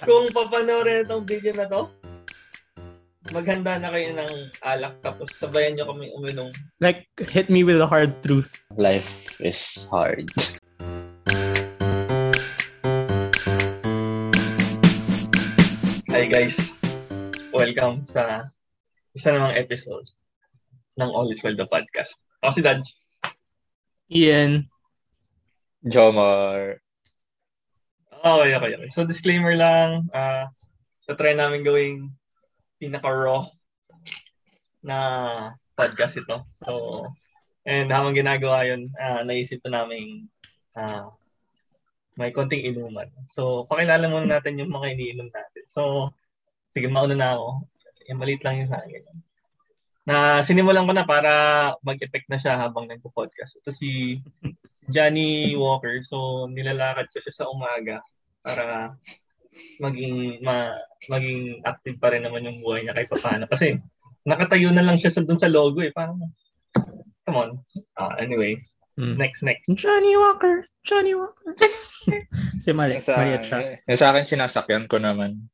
[0.00, 1.84] kung papanoorin itong video na to,
[3.36, 4.32] maghanda na kayo ng
[4.64, 6.48] alak tapos sabayan nyo kami uminom.
[6.80, 8.64] Like, hit me with the hard truth.
[8.80, 9.60] Life is
[9.92, 10.32] hard.
[16.08, 16.56] Hi guys,
[17.52, 18.48] welcome sa
[19.12, 20.08] isa namang episode
[20.96, 22.16] ng All is Well the podcast.
[22.40, 22.80] Ako si Dad.
[24.08, 24.64] Ian.
[25.84, 26.80] Jomar.
[28.20, 28.90] Okay, okay, okay.
[28.92, 30.44] So disclaimer lang, uh,
[31.00, 32.12] sa try namin gawing
[32.76, 33.48] pinaka-raw
[34.84, 34.98] na
[35.72, 36.44] podcast ito.
[36.60, 36.68] So,
[37.64, 40.28] and habang ginagawa yun, uh, naisip na namin
[40.76, 41.08] uh,
[42.20, 43.08] may konting inuman.
[43.32, 45.64] So, pakilala muna natin yung mga iniinom natin.
[45.72, 46.12] So,
[46.76, 47.64] sige, mauna na ako.
[48.12, 49.00] Yung maliit lang yung sa akin.
[50.04, 51.32] Na sinimulan ko na para
[51.80, 53.64] mag-effect na siya habang nagpo-podcast.
[53.64, 54.20] Ito si
[54.90, 56.02] Johnny Walker.
[56.02, 58.02] So, nilalakad ko siya sa umaga
[58.42, 58.94] para
[59.78, 60.74] maging ma,
[61.08, 63.46] maging active pa rin naman yung buhay niya kahit paano.
[63.46, 63.78] Kasi
[64.22, 65.90] nakatayo na lang siya sa dun sa logo eh.
[65.90, 66.18] Parang,
[67.24, 67.50] come on.
[67.96, 68.58] Uh, anyway,
[69.00, 69.16] Hmm.
[69.16, 69.64] next, next.
[69.80, 70.66] Johnny Walker.
[70.84, 71.56] Johnny Walker.
[72.60, 73.64] si Maria, Yung sa, Maria Chuck.
[73.88, 75.48] yung sa akin, sinasakyan ko naman.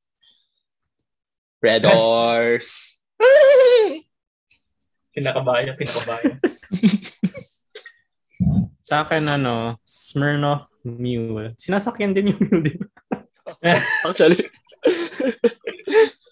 [1.63, 2.99] Red Horse.
[5.15, 6.37] Kinakabayan, kinakabayan.
[8.87, 11.59] Sa akin, ano, Smirnoff Mule.
[11.59, 12.87] Sinasakyan din yung mule, di ba?
[14.07, 14.47] Actually,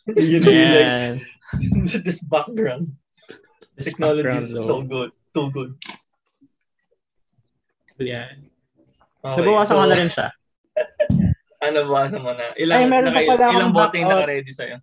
[0.14, 2.94] Yun yung like, this background.
[3.74, 4.68] This Technology background, is though.
[4.70, 5.10] so good.
[5.34, 5.70] Too good.
[7.98, 8.46] Yan.
[9.24, 10.28] Okay, Nabawasan so, na rin siya.
[11.64, 12.52] Ano bawasan mo na?
[12.60, 14.76] Ilang, Ay, meron naka, pa pala ilang bote yung naka-ready sa'yo?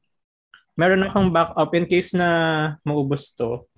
[0.74, 2.28] Meron akong backup in case na
[2.82, 3.70] maubos to.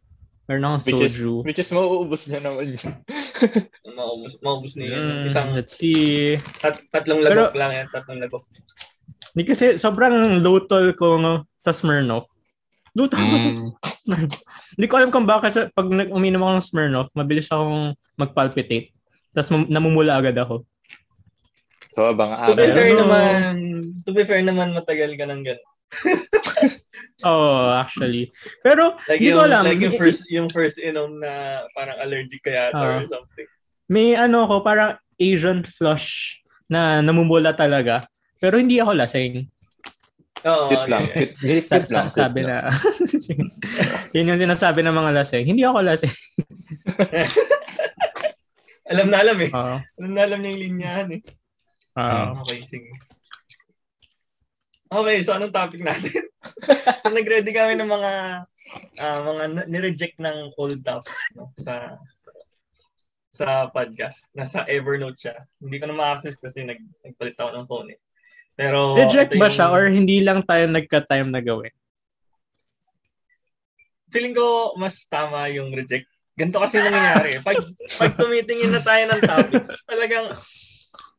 [0.43, 1.31] Meron akong which is, soju.
[1.47, 2.91] which is mauubos na naman yun.
[3.95, 6.35] Maubos, maubos ni Mm, isang let's see.
[6.59, 7.87] tat, tatlong lagok lang yan.
[7.87, 8.43] Tatlong lagok.
[9.31, 12.27] Hindi kasi sobrang low tol ko no, sa Smirnoff.
[12.91, 13.71] Low tol ko sa Mm.
[14.03, 14.35] Smirnoff.
[14.75, 18.91] Hindi ko alam kung bakit pag uminom ako ng Smirnoff, mabilis akong mag-palpitate.
[19.31, 20.67] Tapos namumula agad ako.
[21.93, 22.99] So, abang To be fair ano?
[22.99, 23.33] naman,
[24.01, 25.72] to be fair naman, matagal ka ng gano'n.
[27.23, 28.27] Oh, actually.
[28.59, 29.63] Pero, Like hindi yung, ko alam.
[29.63, 32.99] like yung first, yung first inom na parang allergic ka yata Ah.
[32.99, 33.47] or something.
[33.87, 38.11] May ano ko, parang Asian flush na namumula talaga.
[38.39, 39.47] Pero hindi ako lasing.
[40.43, 41.03] Oo, Cute lang.
[41.07, 41.31] okay.
[41.31, 42.11] Cute, cute, lang.
[42.11, 42.67] sa, sabi cute lang.
[42.67, 44.11] na.
[44.19, 45.45] Yun yung sinasabi ng mga lasing.
[45.47, 46.15] Hindi ako lasing.
[48.91, 49.51] alam na alam eh.
[49.53, 49.75] Oo.
[49.79, 51.21] Alam na alam niya yung linyahan eh.
[51.95, 52.23] Oo.
[52.43, 52.91] Okay, sige.
[54.93, 56.21] Okay, so anong topic natin?
[57.01, 58.11] so nag-ready kami ng mga
[59.01, 61.49] ah, mga nireject ng old topics no?
[61.57, 61.97] sa
[63.33, 64.29] sa podcast.
[64.37, 65.35] Nasa Evernote siya.
[65.57, 67.99] Hindi ko na ma-access kasi nag, nagpalit ako ng phone eh.
[68.53, 71.73] Pero Reject ito ba yung- siya or hindi lang tayo nagka-time na gawin?
[74.13, 76.05] feeling ko mas tama yung reject.
[76.37, 77.41] Ganito kasi nangyayari.
[77.41, 77.57] Pag,
[77.97, 80.37] pag tumitingin na tayo ng topics, talagang,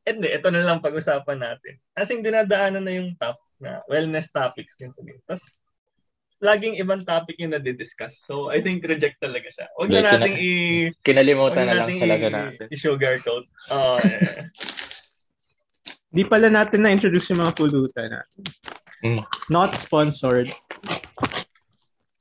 [0.06, 1.74] hindi, ito na lang pag-usapan natin.
[1.98, 4.74] As in, dinadaanan na yung top na wellness topics.
[4.78, 5.42] Tapos,
[6.44, 8.20] laging ibang topic yung nadidiscuss.
[8.28, 9.66] So, I think reject talaga siya.
[9.78, 10.50] Huwag na nating i...
[11.00, 12.66] Kinalimutan na lang talaga natin.
[12.68, 13.44] I-sugarcoat.
[13.72, 14.48] Oo, yeah.
[16.14, 18.40] Di pala natin na-introduce yung mga pulutan natin.
[19.02, 19.24] Mm.
[19.50, 20.46] Not sponsored.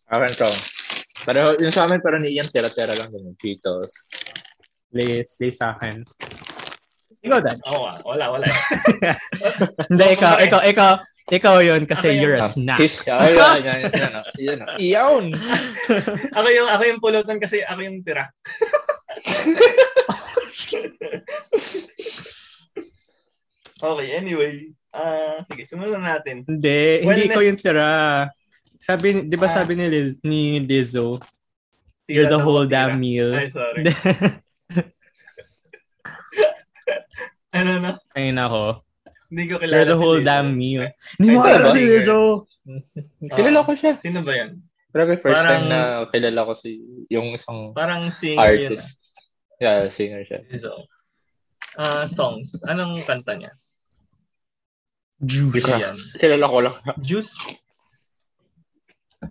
[0.10, 0.50] Akin to.
[1.24, 3.92] Pero yung sa amin, pero ni Ian, tira-tira lang yung Cheetos.
[4.94, 6.02] Lay, lay sa akin.
[7.24, 7.58] Ikaw, Dan.
[7.72, 8.46] Oo, ah, wala, wala.
[9.92, 10.92] Hindi, ikaw, ikaw, ikaw,
[11.32, 12.20] ikaw yun kasi yun.
[12.20, 12.80] you're a snack.
[12.80, 13.00] Fish.
[13.08, 14.14] Ay, yan, yan, yan, yan.
[14.36, 15.26] Yan, Iyan.
[16.36, 18.28] ako yung, ako yung pulutan kasi ako yung tira.
[23.82, 24.72] okay, anyway.
[24.94, 26.46] Ah, sige, simulan na natin.
[26.46, 27.90] Hindi, hindi Wellness- ko yung tira.
[28.78, 29.56] Sabi, di ba Ah.
[29.56, 31.18] sabi ni, Liz, ni Lizzo,
[32.04, 32.92] Tira you're the whole tira.
[32.92, 33.32] damn meal.
[33.34, 33.88] Ay, sorry.
[37.58, 37.92] ano na?
[38.14, 38.84] Ayun ako.
[39.34, 40.30] Hindi ko kilala You're the si whole Lizzo.
[40.30, 40.84] damn meal.
[41.18, 42.18] Hindi mo kilala si Lizzo.
[43.34, 43.94] Kilala ko siya.
[43.98, 44.52] Sino ba yan?
[44.94, 46.70] Grabe, first Parang- time na kilala ko si
[47.10, 48.78] yung isang Parang singer yun.
[48.78, 49.02] artist.
[49.58, 50.40] Yeah, singer siya.
[50.40, 50.50] ah.
[50.54, 50.74] Lizzo.
[51.74, 52.54] Ah, songs.
[52.64, 53.58] Anong kanta niya?
[55.18, 55.66] Juice.
[55.66, 55.98] Yan.
[56.22, 56.76] Kilala ko lang.
[57.02, 57.34] Juice?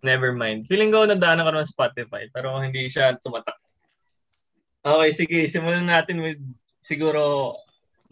[0.03, 0.67] Never mind.
[0.67, 3.55] Feeling ko nadaanan ko ng Spotify pero hindi siya tumatak.
[4.83, 5.39] Okay, sige.
[5.47, 6.41] Simulan natin with
[6.83, 7.55] siguro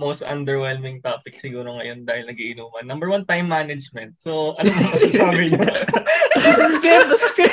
[0.01, 2.89] most underwhelming topic siguro ngayon dahil nagiinuman.
[2.89, 4.17] Number one, time management.
[4.17, 5.61] So, ano mo masasabi niyo?
[6.81, 7.53] skip, skip.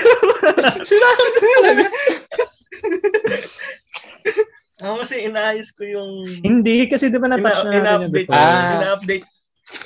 [0.87, 1.85] Sinabi ko talaga.
[4.77, 6.11] Ako kasi inaayos ko yung
[6.45, 8.39] Hindi, kasi di ba na-touch na ina- natin yung ina-update, before?
[8.39, 8.75] Ah.
[8.77, 9.25] ina-update,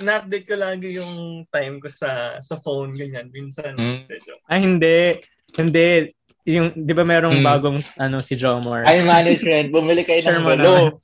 [0.04, 1.14] na-update ko lagi yung
[1.50, 3.32] time ko sa sa phone, ganyan.
[3.34, 4.38] Minsan, medyo.
[4.52, 5.18] Ay, hindi.
[5.56, 6.12] Hindi.
[6.50, 7.46] Yung, di ba merong Mm.
[7.46, 8.82] bagong, ano, si Jomar?
[8.82, 9.70] Time management.
[9.70, 10.98] Bumili kayo ng gulo.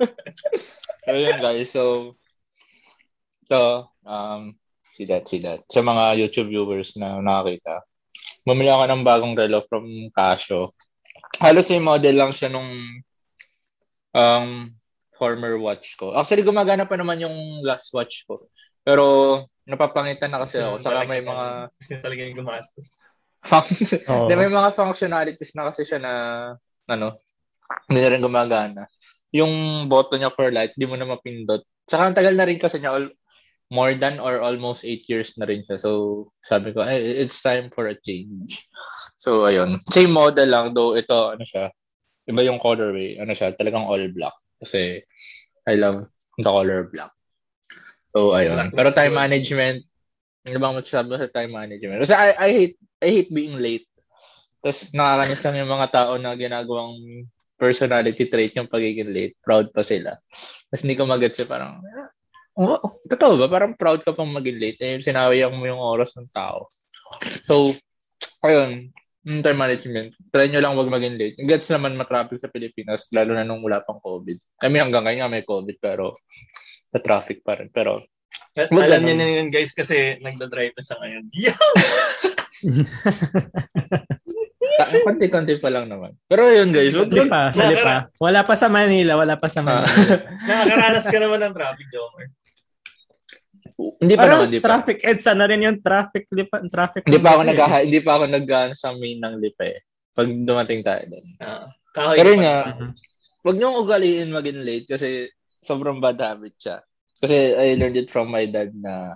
[1.04, 1.72] so, yun guys.
[1.72, 2.14] So,
[3.48, 5.64] so, um, see that, see that.
[5.72, 7.80] Sa mga YouTube viewers na nakakita,
[8.44, 10.76] bumili ako ng bagong relo from Casio.
[11.40, 12.68] Halos yung model lang siya nung
[14.12, 14.48] um,
[15.16, 16.12] former watch ko.
[16.12, 18.52] Actually, gumagana pa naman yung last watch ko.
[18.84, 19.04] Pero,
[19.64, 20.76] napapangitan na kasi ako.
[20.80, 22.88] Saka may mga Kasi talaga yung gumastos.
[24.08, 26.12] Hindi, may mga functionalities na kasi siya na,
[26.88, 27.16] ano,
[27.88, 28.82] hindi na rin gumagana.
[29.32, 31.60] Yung button niya for light, di mo na mapindot.
[31.84, 33.08] Saka ang tagal na rin kasi niya, all,
[33.68, 35.76] more than or almost 8 years na rin siya.
[35.76, 35.90] So,
[36.40, 38.64] sabi ko, eh, it's time for a change.
[39.20, 39.84] So, ayun.
[39.92, 41.68] Same model lang, though ito, ano siya,
[42.24, 43.20] iba yung colorway.
[43.20, 44.32] Ano siya, talagang all black.
[44.56, 45.04] Kasi,
[45.68, 46.08] I love
[46.40, 47.12] the color black.
[48.16, 48.72] So, ayun.
[48.72, 49.84] Pero time management,
[50.48, 52.00] ano bang masasabi sa time management?
[52.08, 53.86] Kasi I, I hate I hate being late.
[54.58, 57.26] Tapos nakakanyas lang yung mga tao na ginagawang
[57.58, 59.34] personality trait yung pagiging late.
[59.42, 60.18] Proud pa sila.
[60.70, 62.10] Tapos hindi ko magets eh, parang, ah,
[62.58, 63.46] oh, totoo ba?
[63.46, 64.80] Parang proud ka pang maging late.
[64.82, 66.66] Eh, sinawayang mo yung oras ng tao.
[67.46, 67.74] So,
[68.42, 68.90] ayun,
[69.26, 70.14] yung time management.
[70.34, 71.36] Try nyo lang wag maging late.
[71.38, 74.64] Gets naman matraffic sa Pilipinas, lalo na nung wala pang COVID.
[74.64, 76.18] I mean, hanggang ngayon nga may COVID, pero
[76.90, 77.70] sa traffic pa rin.
[77.70, 78.02] Pero,
[78.58, 81.24] At Wag alam niya na yun guys kasi nagda-drive na siya ngayon.
[81.36, 82.36] Yeah!
[85.04, 86.14] Konti-konti pa lang naman.
[86.26, 87.94] Pero yun guys, wag, Sali pa, sali pa.
[88.18, 89.86] Wala pa sa Manila, wala pa sa Manila.
[90.48, 92.26] Nakakaranas ka naman ng traffic, Jomer.
[94.02, 94.66] hindi pa Parang naman, hindi pa.
[94.66, 97.02] traffic EDSA na rin yung traffic, lipa, traffic.
[97.06, 97.82] Hindi pa ako nag eh.
[97.86, 99.78] hindi pa ako nag sa main ng lipa eh.
[100.18, 101.26] Pag dumating tayo doon.
[101.38, 101.62] Ah,
[101.94, 102.90] kahoy Pero yun nga, Mhm.
[103.46, 105.30] wag niyong ugaliin maging late kasi
[105.62, 106.82] sobrang bad habit siya.
[107.18, 109.14] Kasi I learned it from my dad na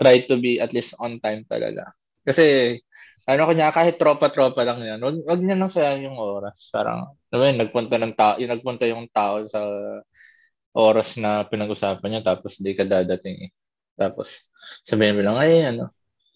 [0.00, 1.92] try to be at least on time talaga.
[2.24, 2.76] Kasi
[3.24, 6.68] ano kanya kahit tropa-tropa lang yan, wag, wag niya nang sayang yung oras.
[6.68, 9.60] Parang, ano ba yun, nagpunta ng tao, yung nagpunta yung tao sa
[10.76, 13.50] oras na pinag-usapan niya tapos di ka dadating eh.
[13.96, 14.50] Tapos
[14.84, 15.88] sabihin mo lang, ay ano.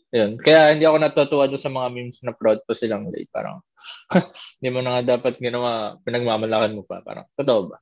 [0.08, 0.40] Yun.
[0.40, 3.29] Kaya hindi ako natutuwa doon sa mga memes na proud pa silang late.
[3.29, 3.61] Parang,
[4.61, 7.05] hindi mo na nga dapat ginawa, pinagmamalakan mo pa.
[7.05, 7.76] Parang, totoo ba?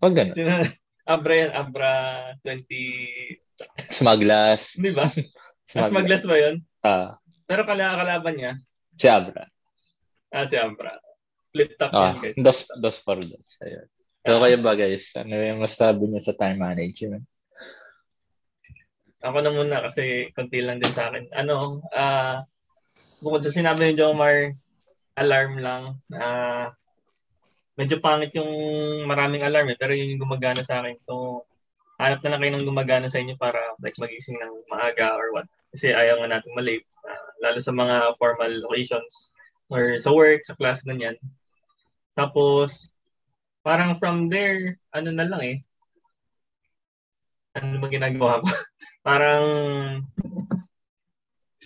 [0.00, 0.32] Huwag ganun.
[0.32, 0.52] Sino,
[1.08, 1.92] Abra yan, Abra
[2.44, 3.36] 20...
[3.76, 4.76] Smaglas.
[4.80, 5.04] Di ba?
[5.76, 6.56] Mas maglas ba yun?
[6.80, 8.52] Ah, Pero kala kalaban niya,
[8.94, 9.48] si Abra.
[10.30, 10.92] ah, si Abra.
[11.48, 12.36] Flip top Ah, yan guys.
[12.36, 13.56] dos, dos for dos.
[13.64, 13.88] Ayun.
[14.28, 15.08] So, kayo ba guys?
[15.16, 17.24] Ano yung masabi niyo sa time management?
[19.24, 21.32] Ako na muna kasi konti lang din sa akin.
[21.34, 22.44] Ano, ah
[23.18, 24.52] bukod sa sinabi ni Jomar,
[25.16, 25.82] alarm lang.
[26.12, 26.70] Ah
[27.74, 28.50] medyo pangit yung
[29.06, 30.98] maraming alarm eh, pero yun yung gumagana sa akin.
[31.02, 31.42] So,
[31.98, 35.48] hanap na lang kayo ng gumagana sa inyo para like magising ng maaga or what.
[35.74, 36.86] Kasi ayaw nga natin malate.
[37.02, 39.32] Ah, lalo sa mga formal occasions
[39.68, 41.16] or sa work, sa class, ganyan.
[42.16, 42.88] Tapos,
[43.62, 45.56] parang from there, ano na lang eh,
[47.58, 48.48] ano ba ginagawa ko?
[49.08, 49.44] parang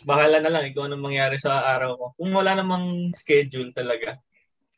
[0.02, 2.06] bahala na lang eh kung anong mangyari sa araw ko.
[2.19, 4.19] Kung wala namang schedule talaga,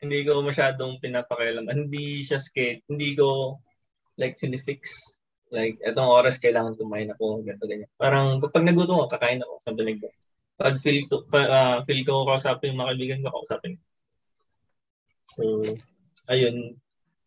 [0.05, 1.65] hindi ko masyadong pinapakialam.
[1.71, 3.59] Hindi siya schedule, hindi ko
[4.21, 4.93] like sinifix.
[5.55, 7.91] Like, etong oras kailangan kumain ako, ganito, ganyan.
[7.95, 9.55] Parang kapag nagutom ako, kakain ako,
[9.87, 10.24] like that.
[10.55, 13.75] Pag feel, to, pa, ah, feel ko kausapin yung mga kaibigan ko, kausapin.
[15.35, 15.63] So,
[16.29, 16.79] ayun.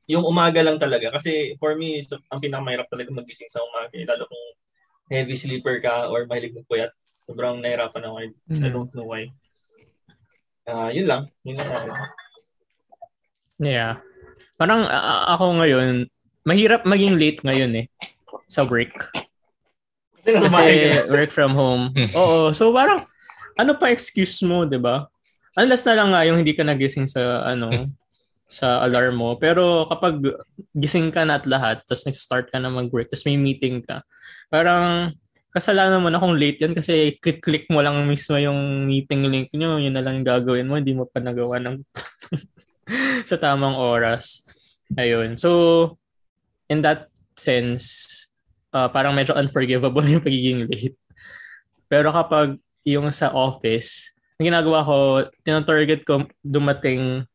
[0.08, 1.12] Yung umaga lang talaga.
[1.12, 3.92] Kasi for me, so, ang pinakamahirap talaga magising sa umaga.
[3.92, 4.08] eh.
[4.08, 4.46] Lalo kung
[5.12, 6.92] heavy sleeper ka or mahilig mo puyat.
[7.20, 8.16] Sobrang nahirapan ako.
[8.16, 8.32] I, I
[8.64, 8.72] Mhm.
[8.72, 9.28] don't know why.
[10.64, 11.28] Ah, yun lang.
[11.44, 11.68] Yun lang.
[11.68, 11.92] ako.
[13.60, 14.00] Yeah.
[14.56, 16.08] Parang a- ako ngayon,
[16.48, 17.86] mahirap maging late ngayon eh
[18.48, 19.12] sa work.
[20.24, 20.64] Kasi
[21.08, 21.92] work from home.
[21.92, 22.12] Hmm.
[22.16, 22.40] Oo.
[22.52, 23.04] So parang,
[23.58, 25.10] ano pa excuse mo, di ba?
[25.58, 27.90] Unless na lang nga yung hindi ka nagising sa, ano,
[28.48, 29.30] sa alarm mo.
[29.36, 30.24] Pero kapag
[30.72, 34.06] gising ka na at lahat, tapos nag-start ka na mag-work, tapos may meeting ka,
[34.48, 35.12] parang
[35.52, 39.82] kasalanan mo na kung late yan kasi click-click mo lang mismo yung meeting link nyo,
[39.82, 41.82] yun na lang gagawin mo, hindi mo pa nagawa ng
[43.30, 44.46] sa tamang oras.
[44.96, 45.36] Ayun.
[45.36, 45.98] So,
[46.72, 48.14] in that sense,
[48.72, 50.96] uh, parang medyo unforgivable yung pagiging late.
[51.90, 54.98] Pero kapag yung sa office, ang ginagawa ko,
[55.42, 57.26] tinatarget ko dumating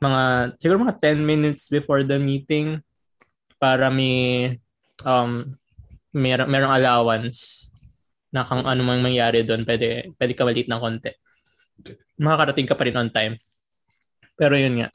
[0.00, 0.22] mga,
[0.56, 2.80] siguro mga 10 minutes before the meeting
[3.60, 4.56] para may,
[5.04, 5.52] um,
[6.16, 7.68] may, merong allowance
[8.32, 11.12] na kung ano mang mangyari doon, pwede, pwede ka malit ng konti.
[12.16, 13.36] Makakarating ka pa rin on time.
[14.38, 14.88] Pero yun nga.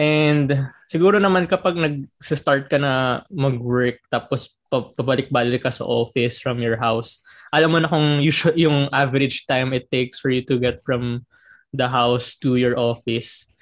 [0.00, 6.80] And siguro naman kapag nag-start ka na mag-work tapos pabalik-balik ka sa office from your
[6.80, 7.20] house.
[7.52, 11.28] Alam mo na kung usual, yung average time it takes for you to get from
[11.76, 13.52] the house to your office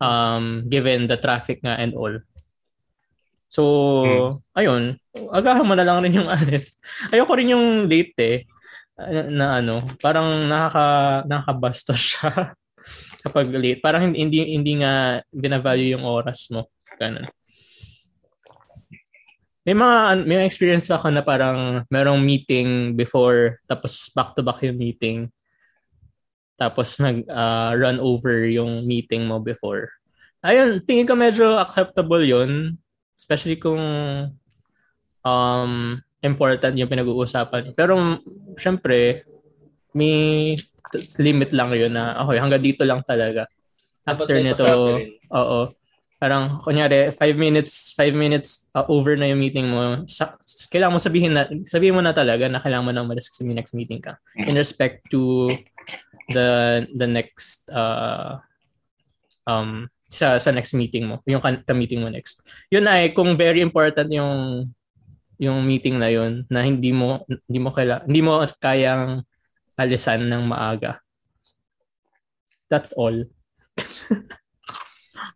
[0.00, 2.20] um, given the traffic nga and all.
[3.48, 3.62] So,
[4.04, 4.30] hmm.
[4.60, 4.82] ayun.
[5.32, 6.76] Agahan mo na lang rin yung alis.
[7.08, 8.38] Ayoko rin yung late eh.
[9.32, 10.86] Na ano, parang nakaka,
[11.24, 12.52] nakakabasta siya
[13.24, 13.80] kapag late.
[13.80, 16.68] Parang hindi, hindi nga binavalue yung oras mo.
[17.00, 17.24] Ganun.
[19.66, 24.78] May mga may experience ako na parang merong meeting before tapos back to back yung
[24.78, 25.28] meeting.
[26.58, 29.92] Tapos nag uh, run over yung meeting mo before.
[30.42, 32.78] Ayun, tingin ko medyo acceptable 'yun,
[33.18, 33.82] especially kung
[35.26, 35.72] um
[36.22, 37.74] important yung pinag-uusapan.
[37.74, 38.22] Pero
[38.56, 39.26] syempre
[39.92, 40.54] may
[41.20, 43.44] limit lang 'yun na okay, hanggang dito lang talaga.
[44.08, 44.64] After nito,
[45.34, 45.60] oo
[46.18, 50.02] parang kunyari 5 minutes 5 minutes uh, over na yung meeting mo.
[50.10, 50.34] Sa,
[50.66, 53.78] kailangan mo sabihin na sabihin mo na talaga na kailangan mo nang umalis kasi next
[53.78, 54.18] meeting ka.
[54.34, 55.46] In respect to
[56.34, 58.42] the the next uh
[59.46, 62.42] um sa sa next meeting mo yung ka, meeting mo next.
[62.74, 64.66] Yun ay kung very important yung
[65.38, 69.22] yung meeting na yun na hindi mo hindi mo kaya hindi mo kayang
[69.78, 70.98] alisan ng maaga.
[72.66, 73.14] That's all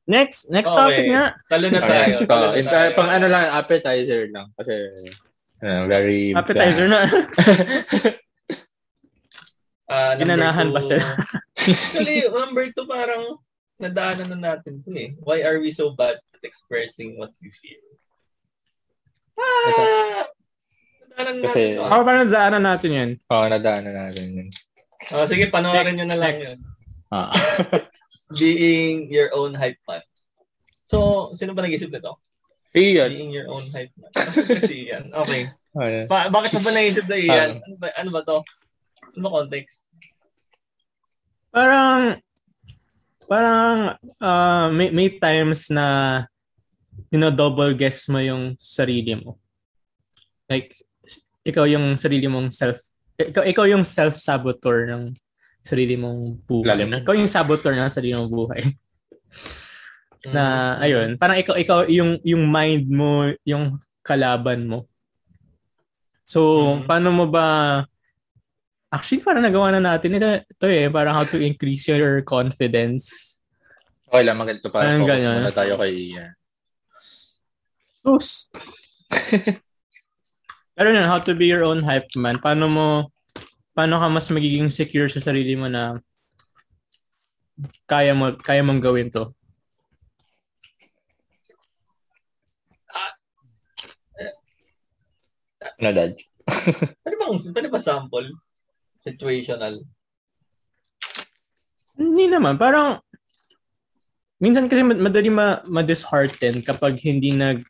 [0.07, 0.81] Next, next okay.
[0.81, 1.25] topic nga.
[1.47, 2.15] Talo na tayo.
[2.27, 2.89] Talo na tayo.
[2.99, 4.47] Pang ano lang, appetizer lang.
[4.59, 4.75] Kasi,
[5.63, 6.35] uh, very...
[6.35, 7.11] Appetizer bland.
[7.11, 7.21] na.
[9.93, 11.01] uh, Ginanahan ba sir?
[11.57, 13.39] Actually, number two parang
[13.79, 15.15] nadaanan na natin to eh.
[15.23, 17.83] Why are we so bad at expressing what we feel?
[19.39, 20.27] Ah!
[21.13, 21.91] Nadaanan Kasi, natin.
[21.91, 23.11] Ako pa nadaanan natin yan?
[23.29, 24.49] Oo, oh, nadaanan natin yun.
[25.13, 26.57] Oh, sige, panoorin nyo na lang next.
[26.57, 26.59] yun.
[27.13, 27.29] Ah.
[28.37, 30.03] being your own hype man.
[30.93, 32.21] So, sino ba nag-isip nito?
[32.77, 33.11] Ian.
[33.13, 34.13] Being your own hype man.
[34.61, 35.13] Kasi Ian.
[35.13, 35.53] Okay.
[35.73, 36.05] Oh, yeah.
[36.05, 37.51] ba- bakit ba naisip na Ian?
[37.65, 38.39] Ano ba, ano ba to?
[39.17, 39.85] Ano ba context?
[41.53, 42.21] Parang,
[43.29, 46.17] parang uh, may, may times na
[47.13, 49.37] double guess mo yung sarili mo.
[50.49, 50.77] Like,
[51.45, 52.81] ikaw yung sarili mong self,
[53.17, 55.17] ikaw, ikaw yung self-saboteur ng
[55.63, 56.69] sarili mong buhay.
[56.69, 56.91] Lalim.
[57.01, 58.63] Ikaw yung saboteur ng sarili mong buhay.
[60.35, 60.85] na mm.
[60.87, 64.87] ayun, parang ikaw ikaw yung yung mind mo, yung kalaban mo.
[66.23, 66.87] So, mm-hmm.
[66.87, 67.47] paano mo ba
[68.93, 73.41] Actually, parang nagawa na natin ito, ito eh, parang how to increase your confidence.
[74.05, 75.37] Okay lang, maganda para parang focus ganyan.
[75.41, 76.31] muna tayo kay Ian.
[78.05, 78.53] Sus.
[80.77, 82.37] Pero yun, how to be your own hype man.
[82.37, 82.87] Paano mo
[83.73, 85.97] paano ka mas magiging secure sa sarili mo na
[87.89, 89.33] kaya mo kaya mong gawin to?
[95.83, 96.15] Ano, Dad?
[97.07, 98.31] ano bang, pwede ba sample?
[99.03, 99.83] Situational?
[101.99, 102.55] Hindi naman.
[102.55, 103.03] Parang,
[104.39, 107.63] minsan kasi madali ma, ma-dishearten kapag hindi nag,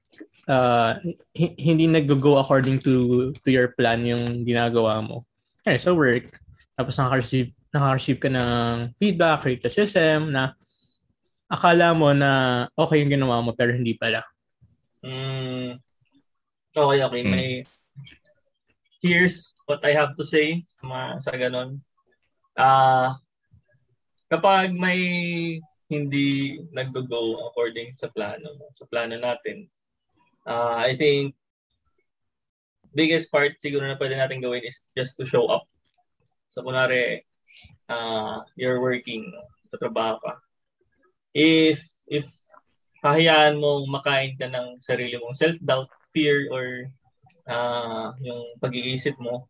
[0.48, 0.96] uh,
[1.36, 5.24] hindi nag-go according to to your plan yung ginagawa mo
[5.66, 6.32] eh, sa work,
[6.74, 10.56] tapos nakaka-receive, nakaka-receive ka ng feedback, criticism, na
[11.52, 14.24] akala mo na okay yung ginawa mo pero hindi pala.
[15.04, 15.76] Mm,
[16.72, 17.22] okay, okay.
[17.22, 17.30] Mm.
[17.30, 17.48] May
[19.04, 21.82] here's what I have to say ma, sa ganun.
[22.56, 23.08] Ah, uh,
[24.32, 25.00] kapag may
[25.92, 29.68] hindi nag-go according sa plano, sa plano natin,
[30.48, 31.36] uh, I think
[32.92, 35.64] biggest part siguro na pwede natin gawin is just to show up.
[36.52, 37.24] So, kunwari,
[37.88, 39.32] uh, you're working,
[39.72, 40.32] sa trabaho ka.
[41.32, 42.28] If, if
[43.00, 46.92] hahayaan mong makain ka ng sarili mong self-doubt, fear, or
[47.48, 49.48] uh, yung pag-iisip mo,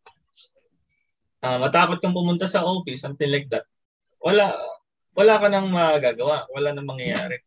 [1.43, 3.67] uh, matakot kang pumunta sa office, something like that,
[4.23, 4.55] wala,
[5.13, 7.43] wala ka nang magagawa, wala nang mangyayari.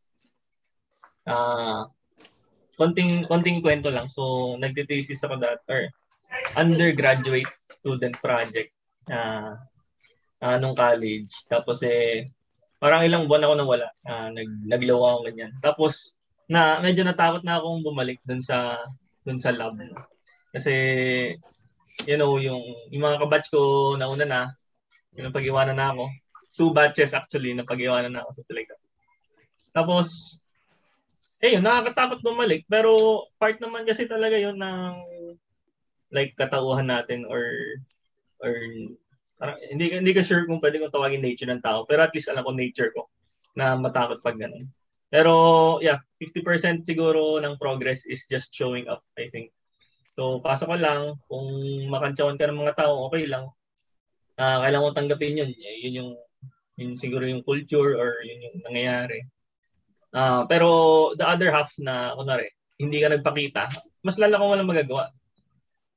[1.25, 1.94] Ah, uh,
[2.75, 4.05] konting konting kwento lang.
[4.05, 5.87] So, nagte-thesis ako that or
[6.59, 8.75] undergraduate student project
[9.11, 9.55] uh,
[10.43, 11.31] uh, nung college.
[11.47, 12.31] Tapos eh
[12.79, 13.87] parang ilang buwan ako nang wala.
[14.03, 15.51] Uh, nag naglaw ako ganyan.
[15.63, 18.77] Tapos na medyo natakot na akong bumalik dun sa
[19.25, 19.79] dun sa lab.
[20.51, 20.73] Kasi
[22.03, 24.41] you know, yung, yung mga kabatch ko nauna na,
[25.15, 26.05] yung pag-iwanan na ako.
[26.45, 28.73] Two batches actually na pag-iwanan na ako sa talaga.
[29.71, 30.07] Tapos,
[31.45, 32.65] eh, yun, nakakatakot bumalik.
[32.69, 32.95] Pero
[33.37, 34.93] part naman kasi talaga yun ng
[36.13, 37.43] like katauhan natin or
[38.39, 38.53] or
[39.37, 41.83] parang, hindi hindi ka sure kung pwede kong tawagin nature ng tao.
[41.85, 43.09] Pero at least alam ko nature ko
[43.57, 44.67] na matakot pag ganun.
[45.09, 45.33] Pero
[45.79, 49.55] yeah, 50% siguro ng progress is just showing up, I think.
[50.15, 51.19] So, pasok ka lang.
[51.27, 51.47] Kung
[51.91, 53.51] makantsawan ka ng mga tao, okay lang.
[54.39, 55.51] Uh, kailangan mo tanggapin yun.
[55.55, 56.11] Yun yung,
[56.79, 59.27] yun siguro yung culture or yun yung nangyayari.
[60.15, 60.69] Uh, pero
[61.19, 62.47] the other half na, kunwari,
[62.79, 63.67] hindi ka nagpakita,
[63.99, 65.11] mas lala kung walang magagawa.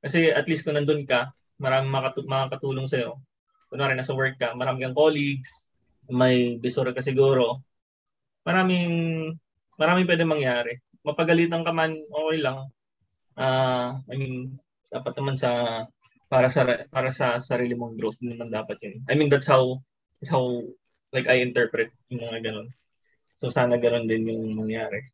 [0.03, 3.15] Kasi at least kung nandun ka, maraming makatu- makakatulong sa'yo.
[3.71, 5.47] Kunwari, nasa work ka, marami kang colleagues,
[6.11, 7.63] may bisura ka siguro.
[8.43, 8.91] Maraming,
[9.79, 10.73] maraming pwede mangyari.
[11.07, 12.67] Mapagalitan ka man, okay lang
[13.39, 14.59] uh, I mean,
[14.91, 15.83] dapat naman sa
[16.29, 19.01] para sa para sa sarili mong growth din naman dapat yun.
[19.09, 19.79] I mean, that's how
[20.19, 20.61] that's how
[21.15, 22.67] like I interpret yung mga ganun.
[23.39, 25.11] So sana ganun din yung mangyari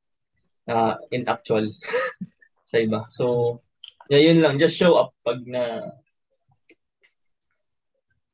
[0.69, 1.69] uh, in actual
[2.71, 3.05] sa iba.
[3.13, 3.59] So
[4.09, 5.93] yeah, yun lang, just show up pag na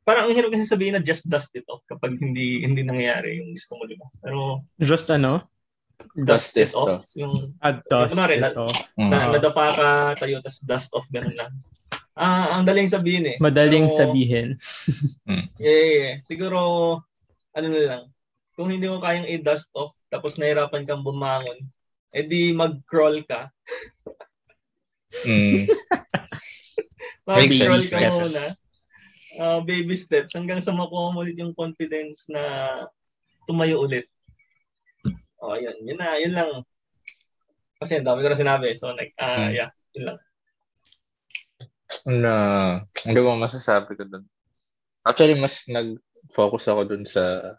[0.02, 3.78] parang ang hirap kasi sabihin na just dust ito kapag hindi hindi nangyayari yung gusto
[3.78, 4.08] mo, di ba?
[4.20, 5.46] Pero just ano?
[6.18, 7.06] Dust, dust it off.
[7.14, 8.78] Yung, ah, dust yung, rin, it na, off.
[8.98, 9.32] Na, mm.
[9.38, 11.54] nadapa ka tayo, tas dust off, ganun lang.
[12.18, 13.38] Ah, ang daling sabihin eh.
[13.40, 14.48] Madaling Pero, sabihin.
[15.24, 15.48] Hmm.
[15.62, 16.60] yeah, yeah, Siguro,
[17.56, 18.04] ano na lang,
[18.62, 21.66] kung hindi mo kayang i-dust off, tapos nahirapan kang bumangon,
[22.14, 23.50] edi mag-crawl ka.
[25.26, 25.66] mm.
[27.26, 28.14] mag-crawl ka yes.
[28.22, 28.44] muna.
[29.42, 32.44] Uh, baby steps hanggang sa makuha mo ulit yung confidence na
[33.50, 34.06] tumayo ulit.
[35.42, 35.74] Oh, yun.
[35.82, 36.62] Yun na, yun lang.
[37.82, 38.78] Kasi ang dami ko na sinabi.
[38.78, 39.58] So, like, uh, hmm.
[39.58, 40.20] yeah, yun lang.
[42.06, 42.34] Na,
[43.10, 44.30] hindi mo masasabi ko dun.
[45.02, 47.58] Actually, mas nag-focus ako dun sa,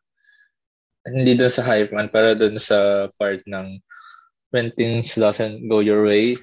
[1.06, 3.78] hindi dun sa hype man, pero dun sa part ng
[4.52, 6.36] when things doesn't go your way.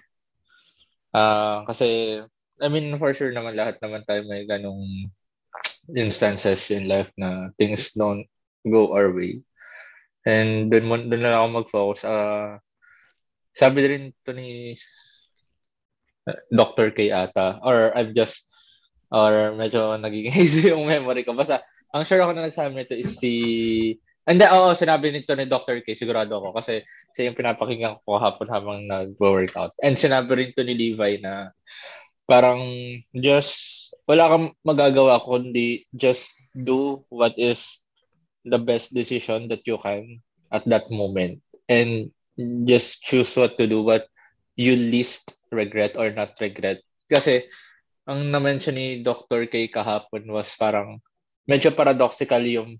[1.13, 2.20] Uh, kasi,
[2.60, 5.10] I mean, for sure naman lahat naman tayo may ganong
[5.96, 8.25] instances in life na things don't
[8.68, 9.42] go our way.
[10.28, 12.01] And mo doon na ako mag-focus.
[12.04, 12.60] Uh,
[13.56, 14.75] sabi rin to ni
[16.28, 16.92] uh, Dr.
[16.94, 18.46] K ata or I'm just
[19.10, 21.34] or medyo nagiging easy yung memory ko.
[21.34, 23.34] Basta ang sure ako na nagsabi nito is si
[24.30, 25.82] hindi, oo, sinabi nito ni Dr.
[25.82, 26.86] K, sigurado ako kasi
[27.18, 29.74] siya yung pinapakinggan ko hapon habang nag-workout.
[29.82, 31.50] And sinabi rin to ni Levi na
[32.30, 32.62] parang
[33.18, 37.82] just wala kang magagawa kundi just do what is
[38.46, 40.22] the best decision that you can
[40.54, 42.13] at that moment and
[42.70, 44.06] just choose what to do what
[44.54, 47.50] you least regret or not regret kasi
[48.06, 49.50] ang na-mention ni Dr.
[49.50, 51.02] K kahapon was parang
[51.50, 52.78] medyo paradoxical yung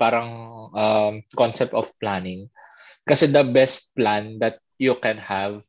[0.00, 0.28] parang
[0.72, 2.48] um, concept of planning
[3.04, 5.60] kasi the best plan that you can have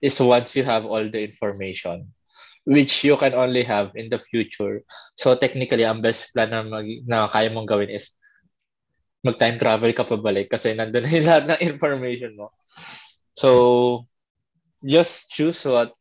[0.00, 2.08] is once you have all the information
[2.64, 4.80] which you can only have in the future.
[5.20, 8.16] So technically, ang best plan na, mag- na kaya mong gawin is
[9.24, 12.52] mag-time travel ka pabalik kasi nandun na yung lahat ng information mo.
[13.36, 14.04] So,
[14.84, 15.92] just choose what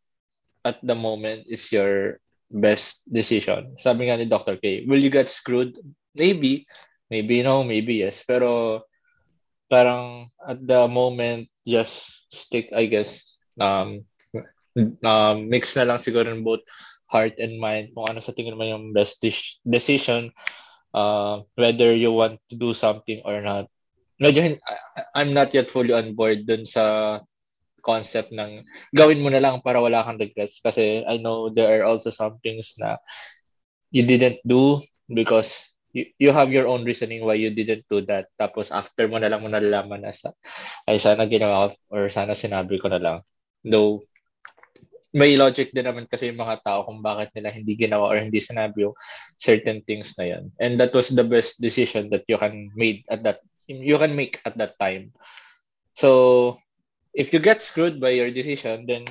[0.63, 2.19] at the moment is your
[2.52, 3.76] best decision.
[3.80, 4.60] Sabi nga ni Dr.
[4.60, 5.76] K, will you get screwed?
[6.15, 6.67] Maybe.
[7.13, 8.26] Maybe no, maybe yes.
[8.26, 8.82] Pero
[9.69, 14.10] parang at the moment, just stick, I guess, um,
[15.06, 16.65] um, mix na lang siguro in both
[17.06, 20.34] heart and mind kung ano sa tingin mo yung best de- decision
[20.97, 23.69] uh, whether you want to do something or not.
[24.21, 24.58] Medyo,
[25.13, 27.19] I'm not yet fully on board dun sa
[27.84, 28.63] concept ng
[28.95, 32.39] gawin mo na lang para wala kang regrets kasi I know there are also some
[32.39, 32.95] things na
[33.91, 34.80] you didn't do
[35.12, 39.22] because you, you have your own reasoning why you didn't do that tapos after mo
[39.22, 40.34] na lang mo nalalaman na sa
[40.90, 43.18] ay sana ginawa or sana sinabi ko na lang
[43.64, 44.04] though
[45.14, 48.42] may logic din naman kasi yung mga tao kung bakit nila hindi ginawa or hindi
[48.42, 48.98] sinabi yung
[49.38, 50.50] certain things na yun.
[50.58, 54.42] And that was the best decision that you can made at that you can make
[54.42, 55.14] at that time.
[55.94, 56.58] So
[57.14, 59.06] if you get screwed by your decision, then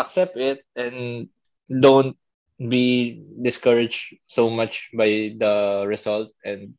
[0.00, 1.28] accept it and
[1.68, 2.16] don't
[2.60, 6.74] be discouraged so much by the result and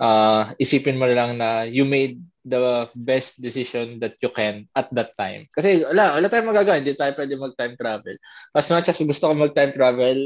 [0.00, 5.12] uh, isipin mo lang na you made the best decision that you can at that
[5.20, 5.44] time.
[5.52, 6.80] Kasi wala, wala tayong magagawa.
[6.80, 8.16] Hindi tayo pwede mag-time travel.
[8.56, 10.16] As much as gusto ko mag-time travel,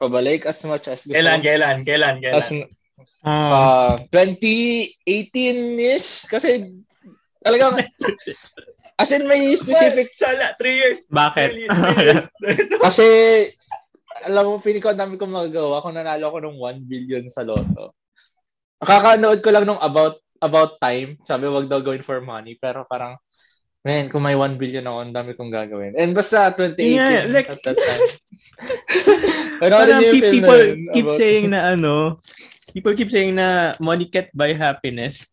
[0.00, 2.40] pabalik, as much as gusto Kailan, ko, kailan, kailan, kailan?
[2.40, 2.48] As,
[3.26, 6.24] uh, 2018-ish.
[6.32, 6.72] Kasi
[7.44, 7.84] talagang,
[9.02, 10.08] as in may specific...
[10.16, 11.04] Sala, three years.
[11.12, 11.48] Bakit?
[11.52, 12.32] Three years.
[12.84, 13.06] Kasi,
[14.26, 17.46] alam mo, feeling ko ang dami kong magagawa kung nanalo ako ng 1 billion sa
[17.46, 17.94] loto.
[18.78, 21.18] Kakanood ko lang nung about about time.
[21.26, 22.54] Sabi, wag daw gawin for money.
[22.58, 23.18] Pero parang,
[23.82, 25.98] man, kung may 1 billion ako, ang dami kong gagawin.
[25.98, 28.02] And basta 2018 yeah, like, at that time.
[29.62, 30.62] parang pe- people
[30.94, 31.18] keep about...
[31.18, 32.22] saying na ano,
[32.70, 35.26] people keep saying na money can't buy happiness.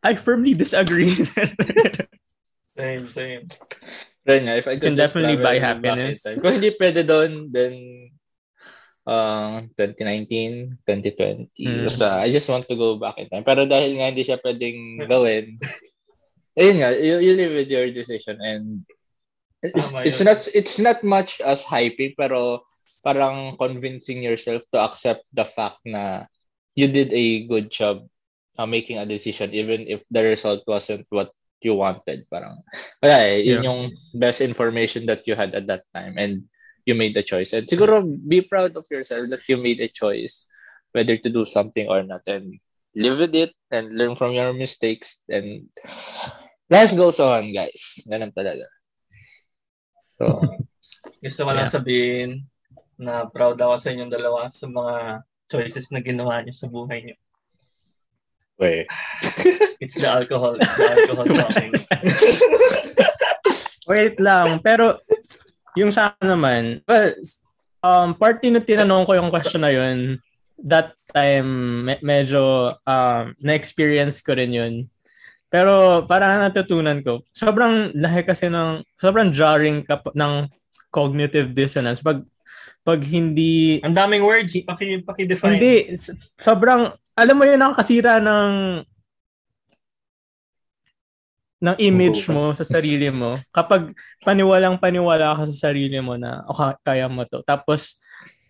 [0.00, 1.12] I firmly disagree.
[2.78, 3.44] same, same.
[4.26, 6.26] Pero nga, if I could Can definitely buy happiness.
[6.26, 8.05] Kung hindi pwede doon, then
[9.06, 11.48] uh, 2019, 2020.
[11.56, 11.84] Mm.
[11.86, 13.46] Basta, I just want to go back in time.
[13.46, 15.56] Pero dahil nga hindi siya pwedeng gawin,
[16.58, 18.82] ayun nga, you, you live with your decision and
[19.62, 20.26] it's, Tama it's yun.
[20.28, 22.62] not it's not much as hyping pero
[23.02, 26.26] parang convincing yourself to accept the fact na
[26.74, 28.04] you did a good job
[28.58, 31.30] uh, making a decision even if the result wasn't what
[31.64, 32.60] you wanted parang
[33.00, 33.72] wala eh, yun Yeah.
[33.72, 33.80] yung
[34.16, 36.44] best information that you had at that time and
[36.86, 37.52] you made the choice.
[37.52, 40.46] And siguro be proud of yourself that you made a choice
[40.94, 42.22] whether to do something or not.
[42.26, 42.56] And
[42.94, 45.20] live with it and learn from your mistakes.
[45.28, 45.68] And
[46.70, 48.06] life goes on guys.
[48.08, 48.64] Ganun talaga.
[50.16, 50.40] So
[51.22, 52.46] Gusto ko lang sabihin
[52.96, 57.16] na proud ako sa inyong dalawa sa mga choices na ginawa niyo sa buhay niyo.
[58.58, 58.86] wait.
[59.84, 60.56] It's the alcohol.
[60.56, 61.72] It's the alcohol talking.
[63.86, 64.98] Wait lang, pero
[65.76, 67.12] yung sa akin naman, well,
[67.84, 70.18] um, party na tinanong ko yung question na yun,
[70.58, 74.74] that time, me- medyo um, na-experience ko rin yun.
[75.52, 80.48] Pero parang natutunan ko, sobrang lahi kasi ng, sobrang jarring ka pa- ng
[80.90, 82.00] cognitive dissonance.
[82.00, 82.24] Pag,
[82.82, 84.56] pag hindi, Ang daming words.
[84.64, 85.60] Paki, paki-define.
[85.60, 85.74] hindi,
[86.40, 88.50] sobrang, alam mo yun, nakakasira ng
[91.56, 93.32] ng image mo sa sarili mo.
[93.52, 97.40] Kapag paniwalang paniwala ka sa sarili mo na okay, kaya mo to.
[97.44, 97.96] Tapos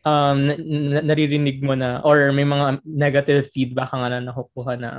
[0.03, 4.91] um na- naririnig mo na or may mga negative feedback ka nga na nakukuha na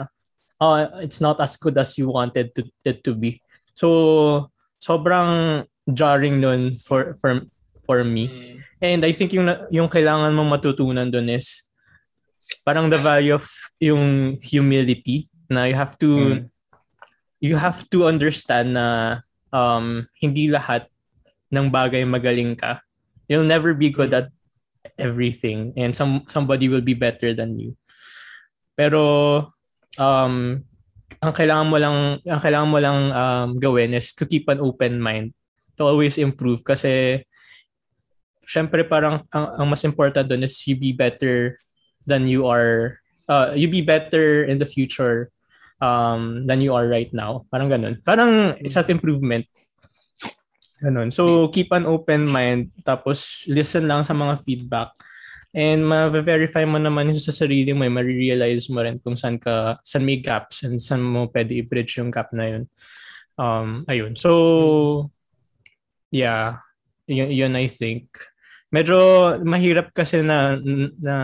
[0.63, 3.43] oh, it's not as good as you wanted to it to be.
[3.75, 7.43] So sobrang jarring nun for for
[7.83, 8.27] for me.
[8.27, 8.55] Mm.
[8.83, 11.67] And I think yung yung kailangan mong matutunan doon is
[12.63, 13.47] parang the value of
[13.83, 16.55] yung humility na you have to Mm.
[17.39, 19.19] You have to understand na
[19.53, 20.89] um hindi lahat
[21.53, 22.81] ng bagay magaling ka.
[23.27, 24.31] You'll never be good at
[24.95, 27.75] everything and some somebody will be better than you.
[28.75, 29.03] Pero
[29.99, 30.63] um
[31.17, 35.01] ang kailangan mo lang ang kailangan mo lang um, gawin is to keep an open
[35.01, 35.33] mind
[35.77, 37.25] to always improve kasi
[38.45, 41.57] syempre parang ang, ang mas important doon is you be better
[42.05, 45.33] than you are uh, you be better in the future
[45.81, 47.45] um, than you are right now.
[47.49, 48.01] Parang ganun.
[48.01, 49.45] Parang self-improvement.
[50.77, 51.09] Ganun.
[51.09, 52.69] So, keep an open mind.
[52.85, 54.93] Tapos, listen lang sa mga feedback.
[55.57, 57.81] And ma-verify mo naman yung sa sarili mo.
[57.89, 62.13] Ma-realize mo rin kung saan ka, saan may gaps and saan mo pwede i-bridge yung
[62.13, 62.63] gap na yun.
[63.41, 64.13] Um, ayun.
[64.13, 65.09] So,
[66.13, 66.61] yeah.
[67.09, 68.13] Yun, yun I think.
[68.69, 68.97] Medyo
[69.41, 70.59] mahirap kasi na,
[71.01, 71.15] na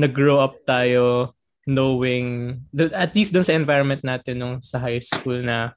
[0.00, 2.60] nag-grow up tayo knowing
[2.92, 5.72] at least dun sa environment natin nung sa high school na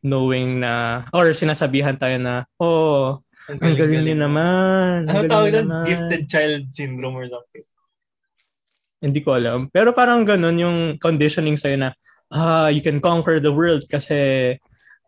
[0.00, 5.66] knowing na or sinasabihan tayo na oh ang galing niyo naman Ano tawag galing doon?
[5.66, 7.64] niyo naman." Gifted child syndrome or something.
[8.98, 11.90] hindi ko alam pero parang ganun yung conditioning sa'yo na
[12.34, 14.54] ah you can conquer the world kasi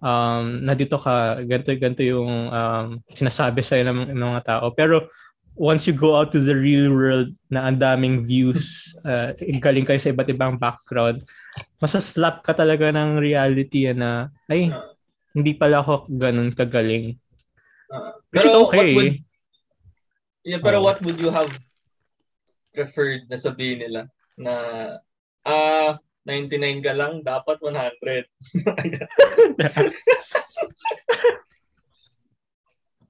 [0.01, 5.11] um nandito ka ganito ganito yung um, sinasabi sa'yo ng, ng mga tao pero
[5.61, 10.01] once you go out to the real world na ang daming views, uh, galing kayo
[10.01, 11.21] sa iba't ibang background,
[11.77, 14.73] masaslap ka talaga ng reality na, ay,
[15.37, 17.21] hindi pala ako ganun kagaling.
[17.93, 18.97] Uh, Which is okay.
[18.97, 19.21] would-
[20.49, 20.85] yeah, pero Oh.
[20.89, 21.53] what would you have
[22.73, 24.09] preferred na sabihin nila?
[24.41, 24.55] Na,
[25.45, 28.25] ah, 99 ka lang, dapat 100.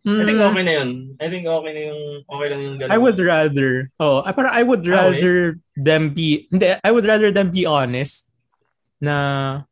[0.01, 0.91] I think Mm, okay na yun.
[1.21, 2.93] I think okay na yung, okay lang yung ganun.
[2.93, 7.05] I would rather, oh, I, parang I would Ah, rather them be, hindi, I would
[7.05, 8.33] rather them be honest
[8.97, 9.69] na,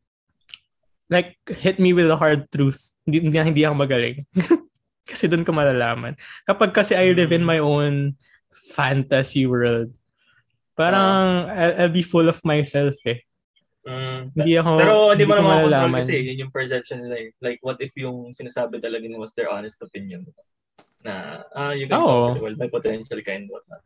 [1.08, 2.92] like, hit me with the hard truth.
[3.08, 4.28] Hindi, hindi, hindi ako magaling.
[5.08, 6.20] kasi doon ko malalaman.
[6.44, 7.48] Kapag kasi I live in Mm.
[7.48, 7.94] my own
[8.76, 9.88] fantasy world,
[10.76, 13.24] parang I'll, I'll be full of myself eh.
[13.88, 14.20] Mm.
[14.36, 17.28] Hindi ako, Pero hindi mo naman control kasi yun yung perception nila eh.
[17.40, 20.28] Like, what if yung sinasabi talaga nila was their honest opinion?
[21.00, 23.80] Na, ah, you can the world, may potential ka and whatnot.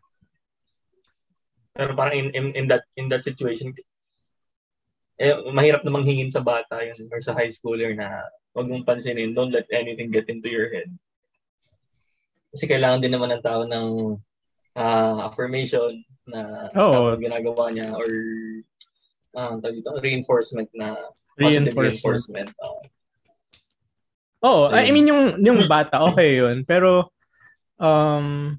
[1.79, 3.71] Pero parang in, in, in that in that situation,
[5.23, 8.27] eh, mahirap namang hingin sa bata yun or sa high schooler na
[8.59, 10.91] wag mong pansinin, don't let anything get into your head.
[12.53, 14.19] Kasi kailangan din naman ng tao ng
[14.75, 18.09] ah, affirmation na tama ginagawa niya or
[19.33, 20.95] tawag dito, reinforcement na
[21.35, 22.49] positive Reinforcement.
[22.49, 22.51] reinforcement.
[24.43, 27.09] Oo, I mean yung yung bata okay yun, pero
[27.79, 28.59] um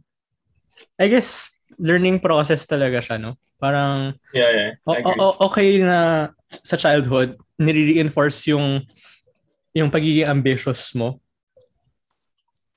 [0.98, 3.38] I guess learning process talaga siya, no?
[3.62, 4.70] Parang yeah, yeah.
[4.88, 6.32] o- o- okay na
[6.64, 8.82] sa childhood nire-reinforce yung
[9.74, 11.20] yung pagiging ambitious mo.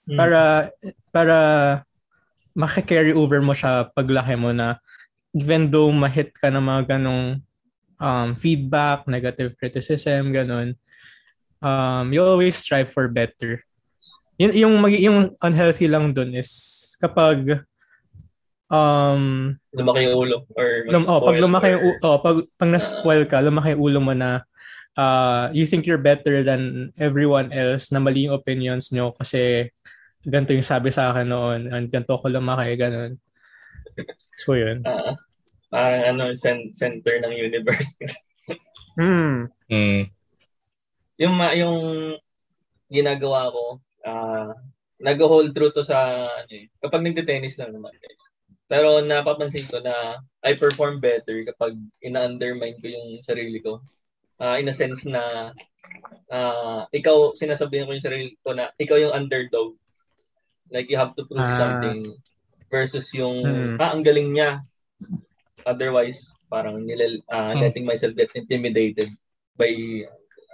[0.06, 0.14] Mm.
[0.14, 0.42] para
[1.11, 1.38] para
[2.54, 4.78] maka-carry over mo siya paglaki mo na
[5.35, 7.42] even though ma-hit ka ng mga ganong
[8.00, 10.76] um, feedback, negative criticism, ganon,
[11.62, 13.64] um, you always strive for better.
[14.37, 17.64] Yung, yung, mag- yung unhealthy lang dun is kapag
[18.68, 20.37] um, Lumaki yung ulo.
[20.56, 23.82] Or lum, oh, pag lumaki yung, or- u- oh, pag, pag na-spoil ka, lumaki yung
[23.82, 24.44] ulo mo na
[24.96, 29.70] uh, you think you're better than everyone else na mali yung opinions nyo kasi
[30.26, 33.16] ganito yung sabi sa akin noon and ganito ako lumaki, ganun.
[34.37, 34.85] So, yun.
[34.85, 35.16] Ah,
[35.68, 37.92] parang ano, cen- center ng universe.
[38.96, 39.52] Hmm.
[39.68, 40.09] Mm.
[41.18, 42.16] yung ma- yung
[42.88, 43.64] ginagawa ko,
[44.00, 44.57] ah
[44.96, 47.92] nag-hold true to sa ano eh, kapag nagte-tennis lang naman.
[48.64, 53.85] Pero napapansin ko na I perform better kapag ina-undermine ko yung sarili ko.
[54.40, 55.52] Ah in a sense na
[56.33, 59.76] ah ikaw sinasabihan ko yung sarili ko na ikaw yung underdog.
[60.72, 61.61] Like you have to prove Ah.
[61.61, 62.00] something
[62.72, 63.76] versus yung Hmm.
[63.76, 64.64] ah ang galing niya.
[65.66, 67.59] Otherwise, parang nilal, Hmm.
[67.59, 69.11] letting myself get intimidated
[69.59, 69.74] by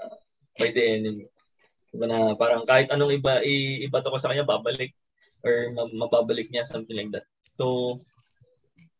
[0.00, 0.16] ah,
[0.56, 1.28] by the enemy.
[1.92, 4.96] Diba na parang kahit anong iba i- ibato ko sa kanya babalik
[5.44, 7.28] or ma- mababalik niya something like that.
[7.60, 8.00] So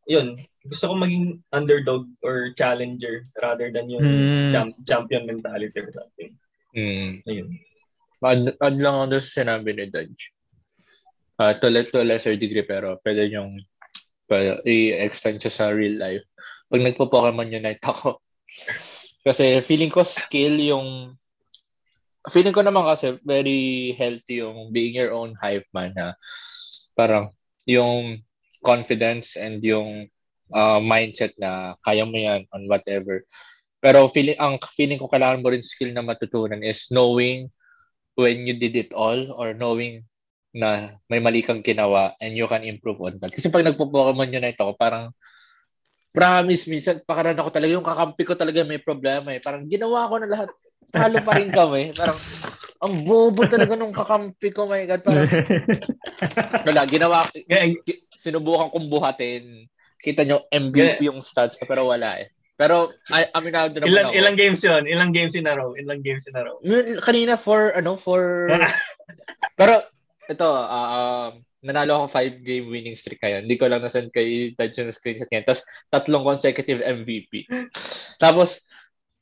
[0.05, 0.37] yun,
[0.69, 4.51] gusto ko maging underdog or challenger rather than yung Hmm.
[4.53, 6.37] champ- champion mentality or something.
[6.77, 7.21] Mm.
[7.25, 7.49] Ayun.
[8.23, 10.23] Add, add lang ako doon sa sinabi ni Dodge.
[11.41, 13.57] Uh, to, le- to a lesser degree pero pwede yung
[14.33, 16.25] pa, i-extend siya sa real life.
[16.73, 18.17] Pag nagpo-Pokemon Unite ako.
[19.29, 21.15] kasi feeling ko skill yung
[22.33, 26.15] feeling ko naman kasi very healthy yung being your own hype man na
[26.99, 27.31] parang
[27.67, 28.23] yung
[28.63, 30.07] confidence and yung
[30.55, 33.23] uh, mindset na kaya mo yan on whatever.
[33.83, 37.51] Pero feeling ang feeling ko kailangan mo rin skill na matutunan is knowing
[38.15, 40.07] when you did it all or knowing
[40.53, 43.33] na may mali kang ginawa and you can improve on that.
[43.33, 45.17] Kasi pag nagpo-Pokemon Unite ako, parang
[46.13, 49.41] promise, minsan pakaran ako talaga, yung kakampi ko talaga may problema eh.
[49.41, 50.49] Parang ginawa ko na lahat.
[50.93, 51.97] Talo pa rin kami.
[51.97, 52.19] Parang,
[52.85, 55.01] ang bobo talaga nung kakampi ko, my God.
[55.01, 55.25] Parang,
[56.69, 59.65] wala, ginawa, ki- sinubukan kong buhatin.
[59.97, 62.29] Kita nyo, MVP yung stats ko, pero wala eh.
[62.61, 64.15] Pero, ay, aminado naman ilan ako.
[64.15, 64.85] ilang games 'yon?
[64.85, 65.73] Ilang games in a row?
[65.73, 66.61] Ilang games in a row?
[66.61, 68.53] Yun, Kanina for, ano, for...
[69.59, 69.81] Pero,
[70.33, 73.47] ito, ah, um, nanalo ako five game winning streak ngayon.
[73.47, 75.47] Hindi ko lang nasend kay Dad yung screenshot ngayon.
[75.47, 77.47] Tapos, tatlong consecutive MVP.
[78.19, 78.67] Tapos,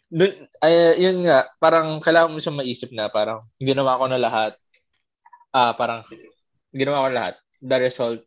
[0.09, 0.33] dun,
[0.64, 4.53] ay, yun nga, parang kailangan mo siyang maisip na parang ginawa ko na lahat.
[5.53, 6.07] Ah, parang
[6.73, 7.35] ginawa ko na lahat.
[7.61, 8.20] The result,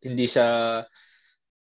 [0.00, 0.46] hindi siya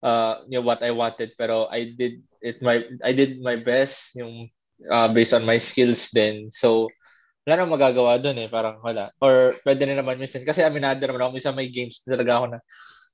[0.02, 4.14] uh, you know, what I wanted pero I did it my I did my best
[4.14, 4.50] yung
[4.90, 6.86] uh, based on my skills then so
[7.46, 9.14] wala nang magagawa doon eh parang wala.
[9.22, 12.60] Or pwede na naman minsan kasi aminado naman ako minsan may games talaga ako na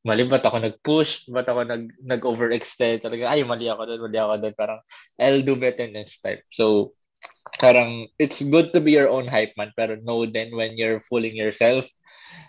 [0.03, 1.29] mali ba't ako nag-push?
[1.31, 3.05] Ba't ako nag nag-overextend?
[3.05, 4.81] Talaga ay mali ako doon mali ako doon parang
[5.21, 6.41] I'll do better next time.
[6.49, 6.97] So
[7.61, 11.37] parang it's good to be your own hype man pero know then when you're fooling
[11.37, 11.85] yourself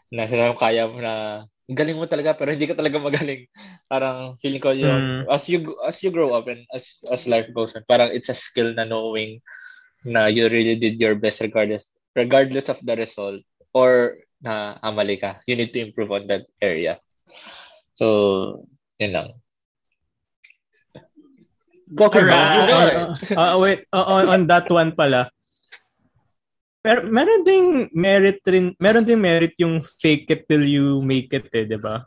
[0.09, 3.43] na sinabi kaya mo na galing mo talaga pero hindi ka talaga magaling.
[3.91, 5.31] Parang feeling ko yung Mm.
[5.31, 8.37] as you as you grow up and as as life goes on parang it's a
[8.37, 9.43] skill na knowing
[10.05, 13.39] na you really did your best regardless regardless of the result
[13.73, 16.99] or na amali ka you need to improve on that area
[17.95, 18.07] so
[18.99, 19.29] yun lang
[21.93, 22.57] Pokemon, Alright.
[22.57, 23.37] you know it.
[23.37, 25.29] Ah, wait, ah, on, on that one pala.
[26.83, 31.47] Pero meron ding merit rin, meron ding merit yung fake it till you make it
[31.55, 32.03] eh, 'di ba?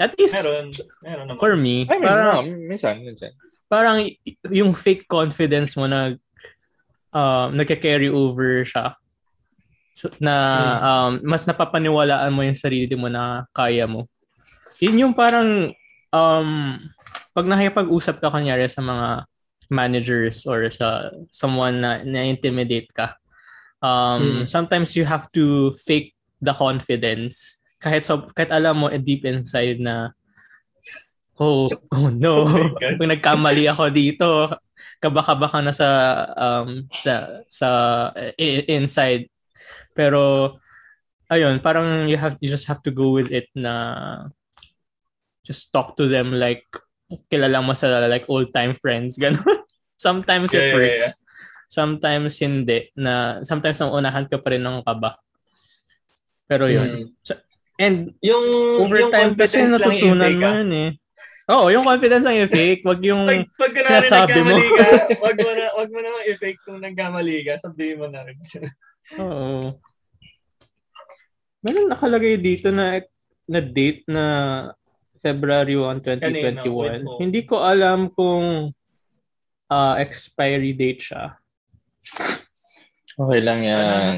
[0.00, 0.72] At least Meron.
[1.04, 1.40] Meron naman.
[1.42, 2.40] for me, I mean, parang no,
[2.72, 3.30] minsan, minsan.
[3.68, 4.08] parang
[4.48, 6.16] yung fake confidence mo na
[7.14, 8.98] um nagka-carry over siya.
[9.94, 10.34] So, na
[10.82, 14.10] um, mas napapaniwalaan mo yung sarili mo na kaya mo.
[14.82, 15.70] Yun yung parang
[16.10, 16.50] um,
[17.30, 19.30] pag nakipag-usap ka kanyari sa mga
[19.70, 23.14] managers or sa someone na na-intimidate ka,
[23.78, 27.62] um, sometimes you have to fake the confidence.
[27.78, 30.10] Kahit, so, kahit alam mo eh, deep inside na
[31.38, 34.50] oh, oh no, Oh pag nagkamali ako dito,
[35.04, 35.88] kabaka-baka ka na sa
[36.32, 37.12] um sa
[37.52, 37.68] sa
[38.40, 39.28] i- inside
[39.92, 40.56] pero
[41.28, 44.24] ayun parang you have you just have to go with it na
[45.44, 46.64] just talk to them like
[47.28, 49.44] kilala mo sa like old time friends ganun
[50.00, 51.12] sometimes Yeah, it works yeah.
[51.68, 55.20] sometimes hindi na sometimes nang unahan ka pa rin ng kaba
[56.48, 57.80] pero yun Mm.
[57.82, 58.44] and Yung
[58.86, 60.54] over yung time kasi natutunan mo ah.
[60.62, 60.90] yun eh
[61.44, 62.80] Oo, yung confidence ang i-fake.
[62.88, 63.28] Wag yung...
[63.28, 64.56] Pag, pag sinasabi mo.
[64.56, 64.88] ka,
[65.20, 68.38] wag mo na, wag mo na i-fake kung nagkamali ka, sabihin mo na rin.
[69.20, 69.76] Oo.
[71.60, 73.00] Meron nakalagay dito na
[73.44, 74.24] na date na
[75.20, 76.64] February 1, 2021.
[76.64, 77.20] Kanina.
[77.20, 78.72] Hindi ko alam kung
[79.68, 81.24] ah, expiry date siya.
[83.16, 84.16] Okay lang yan.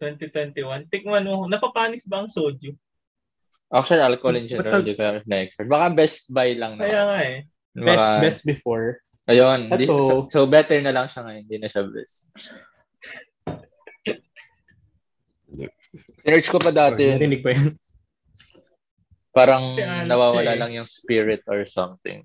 [0.00, 0.88] 2021.
[0.88, 2.76] Tikman mo, napapanis ba ang soju?
[3.66, 5.66] Actually, alcohol in general, Ba't- di ko na-expert.
[5.66, 7.06] Baka best buy lang Kaya naman.
[7.06, 7.38] nga eh.
[7.74, 8.86] Best, Baka- best before.
[9.26, 9.60] Ayun.
[9.74, 11.42] di- so, so, better na lang siya ngayon.
[11.44, 12.30] Hindi na siya best.
[16.22, 17.16] Search ko pa dati yun.
[17.18, 17.74] Narinig ko yun.
[19.32, 20.58] Parang Si nawawala eh.
[20.58, 22.24] lang yung spirit or something.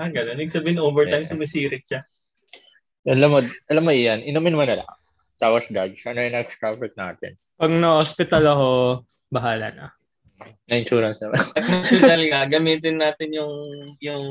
[0.00, 0.38] Ah, gano'n.
[0.40, 1.32] Ibig sabihin, overtime Yeah.
[1.36, 2.00] sumisirit siya.
[3.04, 4.90] Alam mo, alam mo iyan, inumin mo na lang.
[5.36, 7.36] Tapos judge, ano yung next topic natin?
[7.56, 8.68] Pag na-hospital ako,
[9.30, 9.86] bahala na.
[10.66, 11.40] Na insurance naman.
[11.86, 13.54] Hospital nga, gamitin natin yung
[14.02, 14.26] yung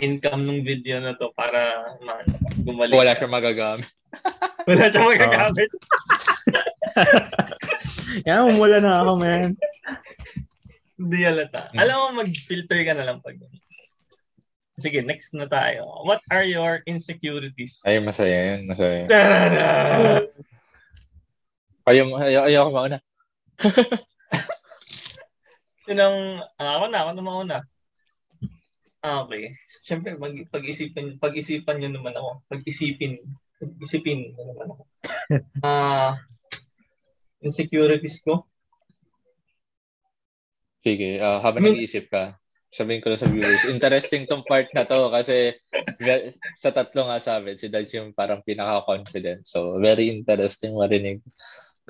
[0.00, 2.24] income ng video na to para man,
[2.64, 2.96] gumaling.
[3.00, 3.88] Wala siya magagamit.
[4.68, 5.70] Wala siya magagamit.
[8.28, 9.56] Yan, umula na ako, man.
[11.00, 11.72] Hindi halata.
[11.72, 11.80] Hmm.
[11.80, 13.40] Alam mo, mag-filter ka na lang pag
[14.80, 15.84] Sige, next na tayo.
[16.08, 17.78] What are your insecurities?
[17.84, 18.60] Ay, masaya yun.
[18.66, 19.08] Masaya yun.
[21.86, 22.98] Ayaw, ayaw, ayaw ako mauna.
[25.86, 27.58] Sinong, ah, ako na, ako na mauna.
[29.02, 29.58] Ah, okay.
[29.82, 32.46] Siyempre, mag, pag-isipan, pag-isipan nyo naman ako.
[32.46, 33.18] Pag-isipin.
[33.58, 34.82] Pag-isipin nyo naman ako.
[35.66, 36.22] Ah,
[37.42, 38.46] insecurities ko?
[40.82, 42.38] Sige, ah, habang I mean- nag-iisip ka,
[42.72, 45.52] sabihin ko na sa viewers, interesting tong part na to kasi
[46.62, 49.44] sa tatlo nga sabi, si Dodge yung parang pinaka-confident.
[49.44, 51.20] So, very interesting marinig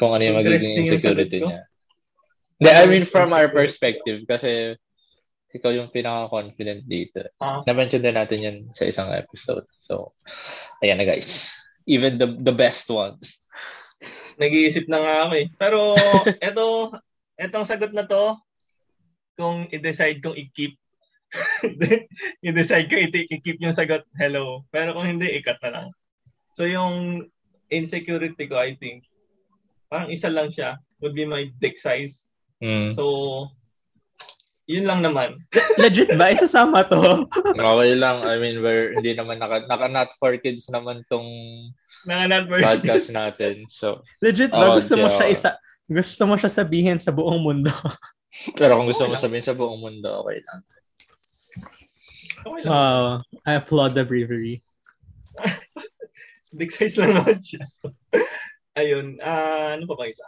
[0.03, 1.63] kung ano yung magiging insecurity niya.
[2.59, 4.75] Hindi, I mean from our perspective kasi
[5.55, 7.23] ikaw yung pinaka-confident dito.
[7.39, 9.63] Ah, Na-mention din natin yan sa isang episode.
[9.79, 10.11] So,
[10.83, 11.55] ayan na guys.
[11.87, 13.47] Even the the best ones.
[14.43, 15.47] nag-iisip na nga ako eh.
[15.61, 15.79] Pero,
[16.49, 16.65] eto,
[17.37, 18.35] etong sagot na to,
[19.37, 20.75] kung i-decide kong i-keep,
[22.47, 24.65] i-decide ko i-keep yung sagot, hello.
[24.73, 25.87] Pero kung hindi, ikat na lang.
[26.57, 27.29] So, yung
[27.69, 29.05] insecurity ko, I think,
[29.93, 32.25] parang isa lang siya, would be my dick size.
[32.65, 32.97] Mm.
[32.97, 33.05] So,
[34.65, 35.37] yun lang naman.
[35.83, 36.33] Legit ba?
[36.33, 37.29] Isasama to?
[37.77, 38.25] Okay lang.
[38.25, 41.29] I mean, we're hindi naman naka, naka not for kids naman tong
[42.09, 43.69] Nanganat mo podcast natin.
[43.69, 44.73] So, Legit ba?
[44.73, 45.51] Oh, Gusto mo siya isa...
[45.85, 47.75] Gusto mo siya sabihin sa buong mundo.
[48.61, 49.25] pero kung gusto Okay mo lang.
[49.29, 50.61] sabihin sa buong mundo, okay lang.
[52.49, 52.71] Okay lang.
[52.73, 53.05] Wow.
[53.45, 54.65] I applaud the bravery.
[56.57, 57.61] Big size lang naman siya.
[58.73, 59.21] Ayun.
[59.21, 60.25] ah ano pa ba isa?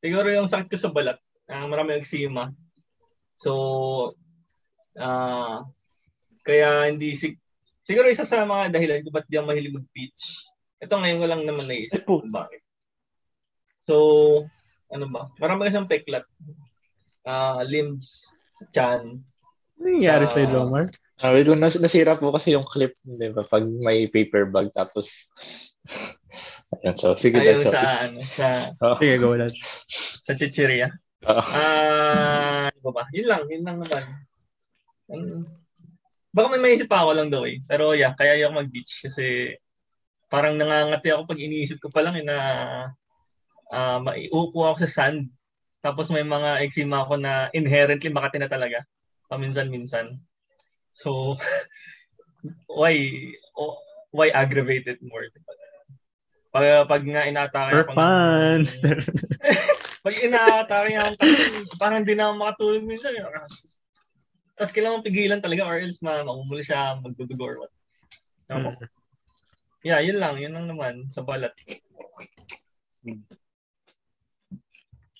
[0.00, 1.20] Siguro yung sakit ko sa balat.
[1.46, 2.50] Uh, marami eczema.
[3.36, 3.52] So,
[4.96, 5.64] ah
[6.42, 7.38] kaya hindi sig
[7.86, 10.24] siguro isa sa mga dahilan kung ba't di ako mahilig mag-pitch.
[10.82, 12.62] Ito ngayon ko lang naman naisip kung bakit.
[13.86, 13.96] So,
[14.90, 15.30] ano ba?
[15.38, 16.26] Marami kasing peklat.
[17.22, 18.26] Ah, limbs
[18.58, 19.02] sa chan.
[19.78, 20.90] Ano nangyari Sa- sa'yo, Lomar?
[21.22, 23.46] Ah, wait lang, nas- nasira po kasi yung clip, di ba?
[23.46, 25.30] Pag may paper bag, tapos...
[26.82, 27.86] Ayan, so, sige, Ayun that's sa, okay.
[28.08, 28.46] ano, sa,
[28.80, 29.52] Oh, Sige, go lang.
[30.24, 30.88] sa chicheria.
[31.28, 31.44] oh.
[31.52, 33.04] Ah, ano ba ba?
[33.12, 34.04] Yun lang, yun lang naman.
[35.12, 35.44] Um,
[36.32, 37.60] baka may maisip pa ako lang daw eh.
[37.68, 39.52] Pero yeah, kaya ayoko mag-beach kasi
[40.32, 42.38] parang nangangati ako pag iniisip ko pa lang eh na
[43.68, 45.28] ah, maiupo ako sa sand.
[45.84, 48.80] Tapos may mga eczema ako na inherently makati na talaga.
[49.28, 50.16] Paminsan-minsan.
[50.96, 51.36] So,
[52.80, 52.96] why
[53.58, 53.76] oh,
[54.12, 55.28] why aggravate it more?
[56.52, 58.60] Pag, pag nga inatake For ako ng- fun.
[60.04, 61.12] pag inaatake ako,
[61.80, 63.16] parang hindi na ako makatulog minsan.
[63.16, 63.24] eh.
[64.52, 67.72] Tapos kailangan mong pigilan talaga or else ma mamumula siya, magdudugo or what.
[68.52, 68.68] Ko.
[69.80, 70.36] Yeah, yun lang.
[70.36, 71.56] Yun lang naman sa balat.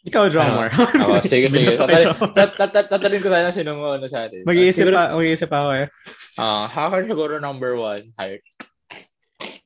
[0.03, 0.69] Ikaw, drummer.
[1.03, 1.79] Ako, sige, sige.
[1.79, 4.43] Tatalin, ko sana sino mo ano sa atin.
[4.43, 5.89] Mag-iisip pa, mag-iisip pa ako eh.
[6.37, 8.43] Ah, hacker siguro number one, height.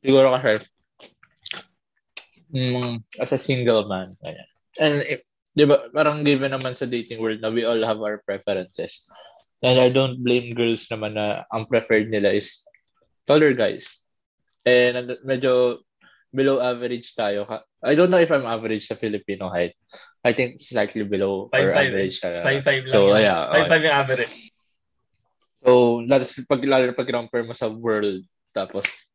[0.04, 0.60] Siguro kasi,
[2.56, 4.48] mm, as a single man, ganyan.
[4.80, 5.20] And, if,
[5.56, 9.08] di ba, parang given naman sa dating world na we all have our preferences.
[9.60, 12.64] And I don't blame girls naman na ang preferred nila is
[13.24, 14.04] taller guys.
[14.68, 15.80] And medyo
[16.36, 17.48] below average tayo.
[17.80, 19.72] I don't know if I'm average sa Filipino height.
[20.20, 22.44] I think slightly below or 5'5" average talaga.
[22.44, 22.92] 5'5 lang.
[22.92, 23.22] So, yan.
[23.24, 24.36] yeah, 5'5 yung average.
[25.62, 25.70] So,
[26.04, 29.05] lalo, pag, lalo pag compare mo sa world, tapos,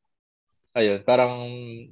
[0.71, 1.33] ayun, parang,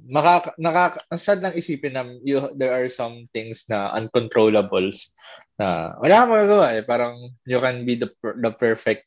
[0.08, 5.12] makaka, nakaka, ang sad lang isipin na you, there are some things na uncontrollables
[5.60, 6.84] na wala kang magagawa eh.
[6.84, 7.14] Parang,
[7.44, 8.08] you can be the,
[8.40, 9.04] the perfect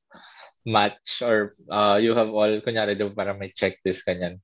[0.64, 4.38] match or uh, you have all, kunyari, diba, parang may checklist kanyan.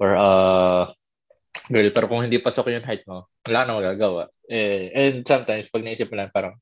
[0.00, 0.84] Or, uh,
[1.68, 4.22] girl, pero kung hindi pasok yung height mo, wala na magagawa.
[4.48, 6.56] Eh, and sometimes, pag naisip lang, parang,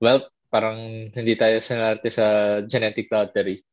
[0.00, 3.64] well, parang hindi tayo sinarte sa genetic lottery.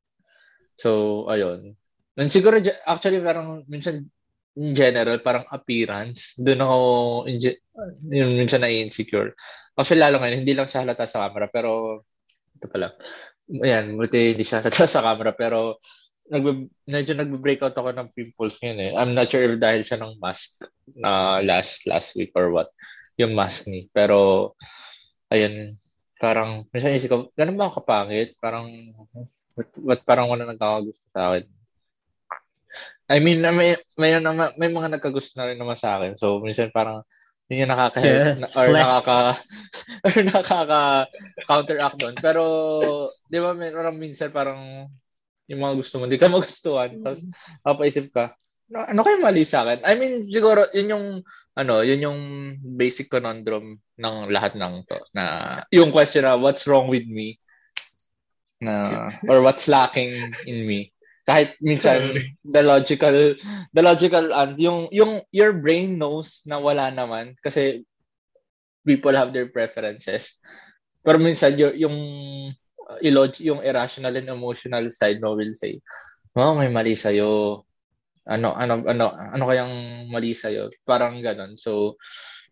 [0.80, 1.76] So, ayun.
[2.20, 4.04] And siguro, actually, parang minsan,
[4.60, 6.78] in general, parang appearance, doon ako,
[8.12, 9.32] yung minsan na-insecure.
[9.80, 12.04] Actually, lalo ngayon, hindi lang siya halata sa camera, pero,
[12.60, 12.92] ito pala,
[13.48, 15.80] ayan, buti hindi siya halata sa camera, pero,
[16.28, 18.92] nagbe, medyo nagbe-breakout ako ng pimples ngayon eh.
[19.00, 20.60] I'm not sure if dahil siya ng mask
[21.00, 22.70] na uh, last last week or what.
[23.16, 23.88] Yung mask ni.
[23.96, 24.54] Pero,
[25.32, 25.80] ayun,
[26.20, 28.36] parang, minsan isip ko, ganun ba ako kapangit?
[28.44, 28.68] Parang,
[29.56, 31.48] what, what parang wala nagkakagusto sa akin.
[33.10, 36.14] I mean, may, may, may, may mga nagkagusto na rin naman sa akin.
[36.16, 37.02] So, minsan parang,
[37.50, 38.86] yun yung nakaka yes, or flex.
[38.86, 39.20] nakaka
[40.06, 40.82] or nakaka
[41.50, 42.16] counteract doon.
[42.22, 42.44] Pero
[43.26, 44.86] 'di ba meron minsan parang
[45.50, 47.02] yung mga gusto mo, hindi ka magustuhan.
[47.02, 47.04] Mm.
[47.04, 47.22] Tapos,
[47.66, 48.38] papaisip ka,
[48.70, 49.82] ano, ano kayo mali sa akin?
[49.82, 51.06] I mean, siguro, yun yung,
[51.58, 52.20] ano, yun yung
[52.78, 55.02] basic conundrum ng lahat ng to.
[55.18, 55.26] Na,
[55.74, 57.42] yung question na, what's wrong with me?
[58.62, 60.14] Na, or what's lacking
[60.46, 60.94] in me?
[61.30, 63.38] Kahit minsan, the logical,
[63.70, 67.38] the logical, and yung, yung, your brain knows na wala naman.
[67.46, 67.86] Kasi,
[68.82, 70.42] people have their preferences.
[71.06, 71.98] Pero minsan, yung, yung
[73.06, 75.78] ilog yung irrational and emotional side mo will say,
[76.34, 77.62] oh, may mali sa'yo.
[78.26, 79.74] Ano, ano, ano, ano kayang
[80.10, 80.74] mali sa'yo?
[80.86, 81.54] Parang ganon.
[81.54, 82.02] So,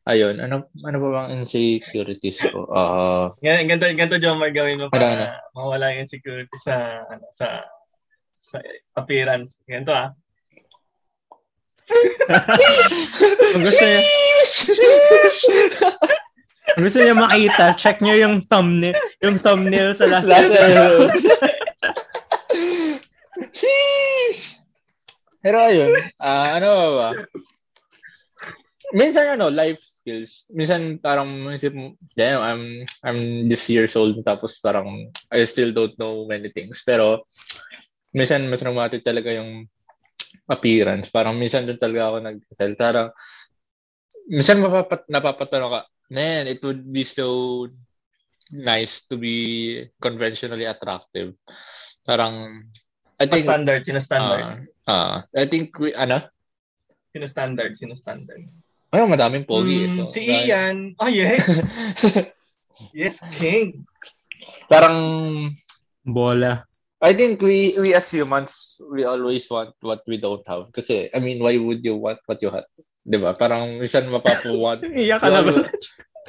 [0.05, 2.69] ayun, ano, ano ba bang insecurities ko?
[2.69, 5.25] Uh, ganito, ganito, John, gawin mo para ano,
[5.57, 7.65] mawala yung insecurity sa, ano, sa,
[8.48, 8.64] sa
[8.95, 9.60] appearance.
[9.68, 10.16] Ganito, ah.
[13.52, 14.02] Kung gusto niya.
[16.78, 21.12] Gusto niya makita, check niyo yung thumbnail, yung thumbnail sa last, last episode.
[23.56, 24.60] Sheesh!
[25.43, 27.10] Pero ayun, uh, ano ba ba?
[28.91, 30.48] Minsan ano, life skills.
[30.52, 32.64] Minsan parang isip mo, damn, I'm
[33.04, 36.84] I'm this years old tapos parang I still don't know many things.
[36.84, 37.24] Pero
[38.18, 39.70] minsan mas traumatic talaga yung
[40.49, 41.13] appearance.
[41.13, 42.74] Parang minsan doon talaga ako nag-tell.
[42.74, 43.07] Parang
[44.26, 47.70] minsan mapapat, napapatanong ka, man, it would be so
[48.51, 51.38] nice to be conventionally attractive.
[52.01, 52.65] Parang,
[53.22, 53.45] I think...
[53.45, 54.72] standard, sino standard?
[54.88, 56.26] Uh, uh, I think, we, ano?
[57.13, 58.41] Sino standard, sino standard?
[58.88, 59.84] Ay, madaming pogi.
[59.84, 60.95] Mm, so, si Ian.
[60.95, 61.43] Oh, yes.
[62.95, 63.84] yes, king.
[64.72, 64.95] Parang...
[66.07, 66.63] Bola.
[66.98, 70.74] I think we we as humans, we always want what we don't have.
[70.74, 72.66] Kasi, I mean, why would you want what you have?
[73.06, 73.38] 'Di ba?
[73.38, 74.82] Parang minsan mapapuwan.
[74.98, 75.70] Iyak ka na ba?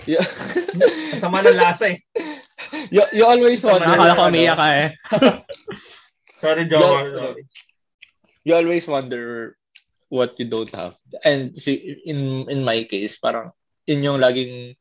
[0.04, 0.22] Yeah.
[1.16, 1.98] Masama ng lasa eh.
[2.92, 3.88] You, you always wonder.
[3.88, 4.88] Nakakala ko umiyak ka eh.
[6.36, 6.84] sorry, Joe.
[6.84, 7.40] You,
[8.44, 9.56] you always wonder
[10.12, 10.96] what you don't have.
[11.24, 11.56] And
[12.04, 13.56] in in my case, parang
[13.88, 14.76] in yung laging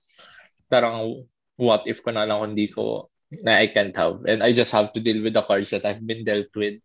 [0.68, 1.24] parang
[1.56, 3.08] what if ko na lang hindi ko
[3.44, 4.24] na I can't have.
[4.26, 6.80] And I just have to deal with the cards that I've been dealt with.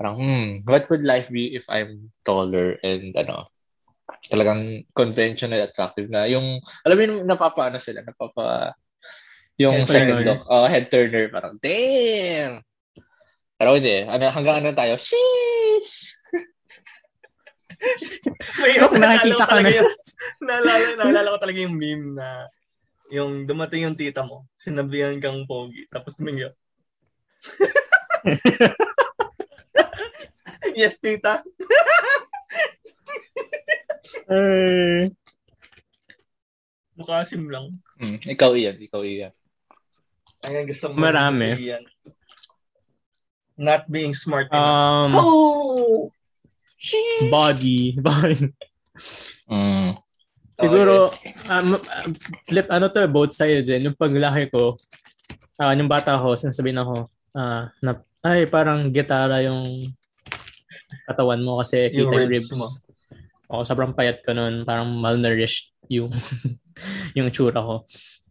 [0.00, 3.46] Parang, hmm, what would life be if I'm taller and ano,
[4.28, 6.26] talagang conventional attractive na?
[6.26, 8.74] Yung alam mo yung napapaano sila napapa
[9.60, 10.42] yung head second look.
[10.50, 11.30] Oh head turner.
[11.30, 12.64] Parang damn!
[13.54, 14.98] Pero hindi ano hanggang ano tayo?
[14.98, 16.10] Sheesh!
[18.58, 19.70] May yung nakikita ka na.
[20.42, 22.48] naalala, naalala ko talaga yung meme na
[23.12, 26.54] yung dumating yung tita mo sinabihan kang pogi tapos tumingin
[30.78, 31.44] yes tita
[34.28, 35.10] ay.
[36.94, 37.74] Bukasim lang.
[37.98, 39.34] Hmm, ikaw iyan, ikaw iyan.
[40.46, 41.02] Ayan, gusto mo.
[41.02, 41.58] Marami.
[41.58, 41.84] Iyan.
[43.58, 44.62] Not being smart enough.
[44.62, 46.10] Um, oh!
[47.30, 47.96] Body.
[47.98, 48.54] Body.
[49.50, 49.98] Mm.
[50.54, 51.10] Siguro,
[51.50, 51.68] um,
[52.46, 53.90] flip, ano to, both sides din.
[53.90, 54.78] Yung paglaki ko,
[55.58, 57.92] uh, yung bata ko, sinasabihin ako, uh, na,
[58.24, 59.82] ay, parang gitara yung
[61.04, 62.50] katawan mo kasi kita yung ribs.
[62.54, 62.66] Mo.
[63.50, 66.10] Ako sobrang payat ko noon, parang malnourished yung
[67.18, 67.84] yung tsura ko.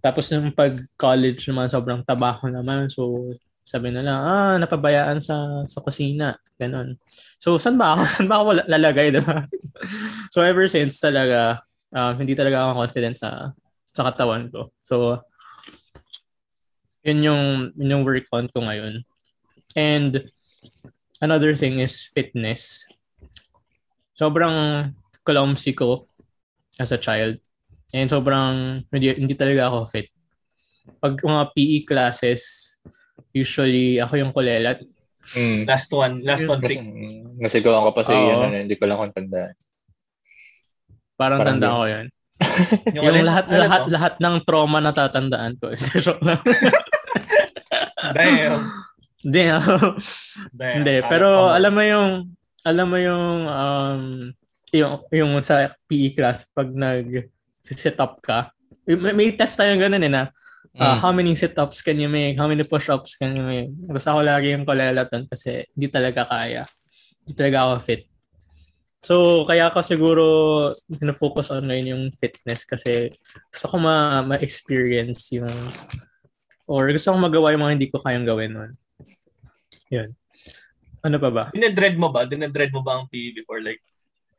[0.04, 2.92] Tapos nung pag-college naman, sobrang taba ko naman.
[2.92, 3.32] So,
[3.64, 6.36] sabi na lang, ah, napabayaan sa sa kusina.
[6.60, 7.00] Ganon.
[7.40, 8.02] So, saan ba ako?
[8.12, 9.48] Saan ba ako lalagay, diba?
[10.34, 11.64] so, ever since talaga,
[11.94, 13.54] um, hindi talaga ako confident sa
[13.94, 14.74] sa katawan ko.
[14.84, 15.22] So,
[17.06, 17.44] yun yung,
[17.78, 19.06] yun yung work on ko ngayon.
[19.78, 20.26] And,
[21.22, 22.90] another thing is fitness.
[24.18, 24.92] Sobrang
[25.22, 26.10] clumsy ko
[26.82, 27.38] as a child.
[27.94, 30.10] And sobrang hindi, hindi talaga ako fit.
[30.98, 32.42] Pag mga PE classes,
[33.32, 34.82] usually ako yung kulelat.
[35.38, 35.70] Mm.
[35.70, 36.26] Last one.
[36.26, 36.82] Last one pick.
[37.38, 39.54] Nasigawan ko pa sa uh, iyo, hindi ko lang kung tandaan.
[41.16, 42.06] Parang, Parang tanda di- ko yun.
[42.98, 43.90] Yung, Yung lahat, Ano lahat, to?
[43.94, 45.72] lahat ng trauma na tatandaan ko.
[48.14, 48.60] Damn.
[48.60, 48.62] Ah.
[49.24, 49.64] Damn.
[50.60, 52.10] Hindi, Kala pero alam mo yung
[52.64, 54.02] alam mo yung um
[54.76, 57.30] yung yung sa PE class pag nag
[57.64, 58.52] sit up ka.
[58.84, 60.32] May, may test tayo ganun eh na uh,
[60.74, 60.98] Mm.
[61.00, 62.34] how many sit-ups can you make?
[62.36, 63.70] How many push-ups can you make?
[63.88, 66.66] Basta ako lagi yung kalalatan kasi hindi talaga kaya.
[67.24, 68.10] Hindi talaga ako fit.
[69.04, 70.26] So, kaya ako siguro
[70.88, 73.12] na-focus on ngayon yung fitness kasi
[73.52, 75.52] gusto ko ma- ma-experience yung
[76.72, 78.72] or gusto ko magawa yung mga hindi ko kayang gawin nun.
[79.92, 80.10] Yun.
[81.04, 81.44] Ano pa ba?
[81.52, 82.24] Dinedread mo ba?
[82.24, 83.60] Dinedread mo ba ang PE before?
[83.60, 83.84] Like,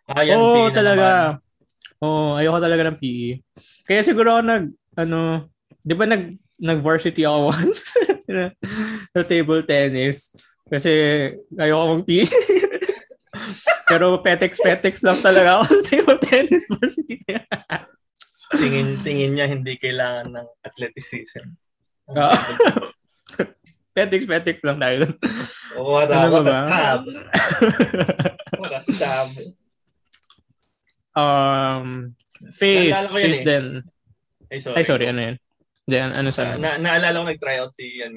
[0.08, 1.04] ah, yan, Oo, PE na talaga.
[1.04, 1.44] naman.
[2.00, 3.28] Oo, ayoko talaga ng PE.
[3.84, 4.64] Kaya siguro ako nag,
[4.96, 5.20] ano,
[5.84, 7.92] di ba nag, nag-varsity ako once
[9.12, 10.32] sa table tennis.
[10.64, 10.90] Kasi
[11.60, 12.24] ayoko mong PE.
[13.94, 17.22] Pero petex-petex lang talaga ako sa table tennis varsity.
[18.58, 21.54] Tingin, tingin niya hindi kailangan ng athleticism.
[22.04, 22.36] Ah.
[23.96, 25.08] petex-petex lang tayo.
[25.72, 27.02] What a, Ano ba what a stab.
[28.60, 29.28] What a stab.
[31.16, 32.12] um,
[32.52, 33.46] face, face eh.
[33.48, 33.66] din.
[34.52, 34.76] Ay, sorry.
[34.76, 35.36] Ay, sorry, ano yun?
[35.88, 36.60] Diyan, ano sa...
[36.60, 38.12] Na, naalala ko nag-tryout si yan.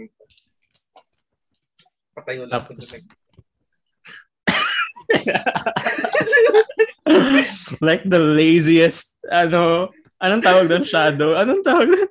[2.12, 2.76] Patayo lang ko.
[2.76, 3.08] Tapos,
[7.82, 10.84] like the laziest, ano, anong tawag doon?
[10.84, 11.36] Shadow?
[11.36, 12.10] Anong tawag doon?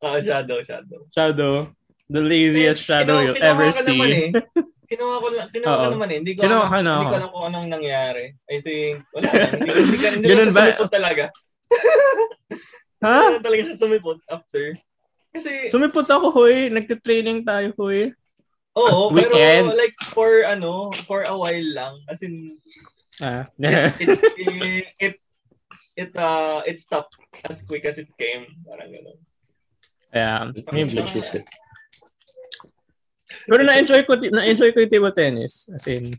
[0.00, 1.00] Ah, shadow, shadow.
[1.12, 1.54] Shadow.
[2.06, 3.88] The laziest shadow Kinuha- you'll kinuha ever see.
[3.90, 4.30] naman eh.
[4.86, 6.18] Kinuha ko, kinuha ko naman eh.
[6.22, 8.24] Hindi ko, Kinuha alam, hindi ko alam kung anong nangyari.
[8.46, 9.26] I think, wala.
[9.26, 10.62] Hindi, hindi, ka, hindi Ganun ba?
[10.86, 11.24] talaga.
[13.04, 13.28] Ha?
[13.28, 14.72] Hindi talaga siya sumipot after.
[15.36, 16.72] Kasi, Sumipot ako, hoy.
[16.72, 18.08] Nagtitraining tayo, hoy.
[18.76, 19.72] Oo, pero Weekend.
[19.74, 21.94] like for ano, for a while lang.
[22.08, 22.60] As in,
[23.16, 23.48] Ah.
[23.56, 25.14] it, it, it, it,
[25.96, 27.16] it, uh, it stopped
[27.48, 28.44] as quick as it came.
[28.68, 29.18] Parang gano'n.
[30.12, 31.00] Kaya, maybe.
[31.00, 31.48] It.
[33.48, 35.64] Pero na-enjoy ko, na-enjoy ko yung table tennis.
[35.72, 36.12] As in,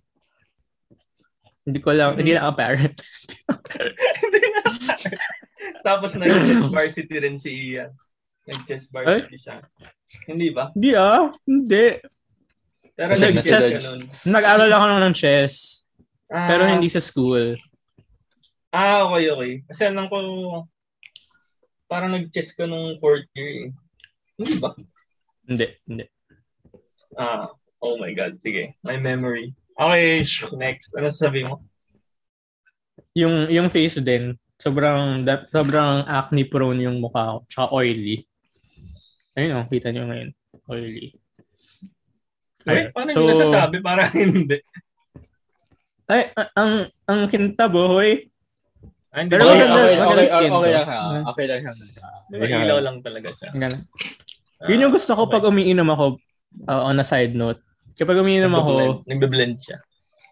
[1.61, 2.97] hindi ko lang, hindi na apparent.
[5.85, 7.91] Tapos nag-chess varsity rin si Ian.
[8.49, 9.61] Nag-chess varsity siya.
[10.25, 10.71] Hindi ba?
[10.73, 12.01] Hindi ah, hindi.
[12.97, 13.85] Pero Kasi nag-chess.
[14.25, 15.85] Nag-aral ako ng chess.
[16.33, 17.53] Ah, Pero hindi sa school.
[18.73, 19.53] Ah, okay, okay.
[19.69, 20.17] Kasi alam ko,
[21.85, 23.71] parang nag-chess ka nung fourth year eh.
[24.41, 24.73] Hindi ba?
[25.45, 26.05] Hindi, hindi.
[27.15, 27.53] Ah,
[27.85, 28.41] oh my God.
[28.41, 29.53] Sige, my memory.
[29.77, 30.25] Okay,
[30.57, 30.89] next.
[30.97, 31.61] Ano sasabihin mo?
[33.13, 37.39] Yung, yung face din, sobrang, da- sobrang acne prone yung mukha ko.
[37.45, 38.25] Tsaka oily.
[39.37, 40.29] Ayun oh, kita nyo ngayon.
[40.65, 41.13] Oily.
[42.67, 43.75] Wait, paano So- so, nasasabi?
[43.79, 44.57] Parang hindi.
[46.07, 46.21] Ay,
[46.53, 46.71] ang,
[47.03, 48.31] ang kintab, hoy.
[49.11, 49.49] Ah, hindi Pero ba?
[49.49, 50.75] Okay, maganda- okay, maganda okay, skin okay to.
[50.75, 50.99] lang ha.
[51.25, 51.71] Okay lang ha.
[52.27, 53.49] Di ba ilaw lang talaga siya?
[53.51, 53.81] Ganun.
[54.67, 56.05] Yun yung gusto ko Ah, pag umiinom ako
[56.65, 57.59] uh, on a side note.
[57.93, 59.57] Kapag umiinom ako, Nagbe-blend.
[59.57, 59.81] Siya.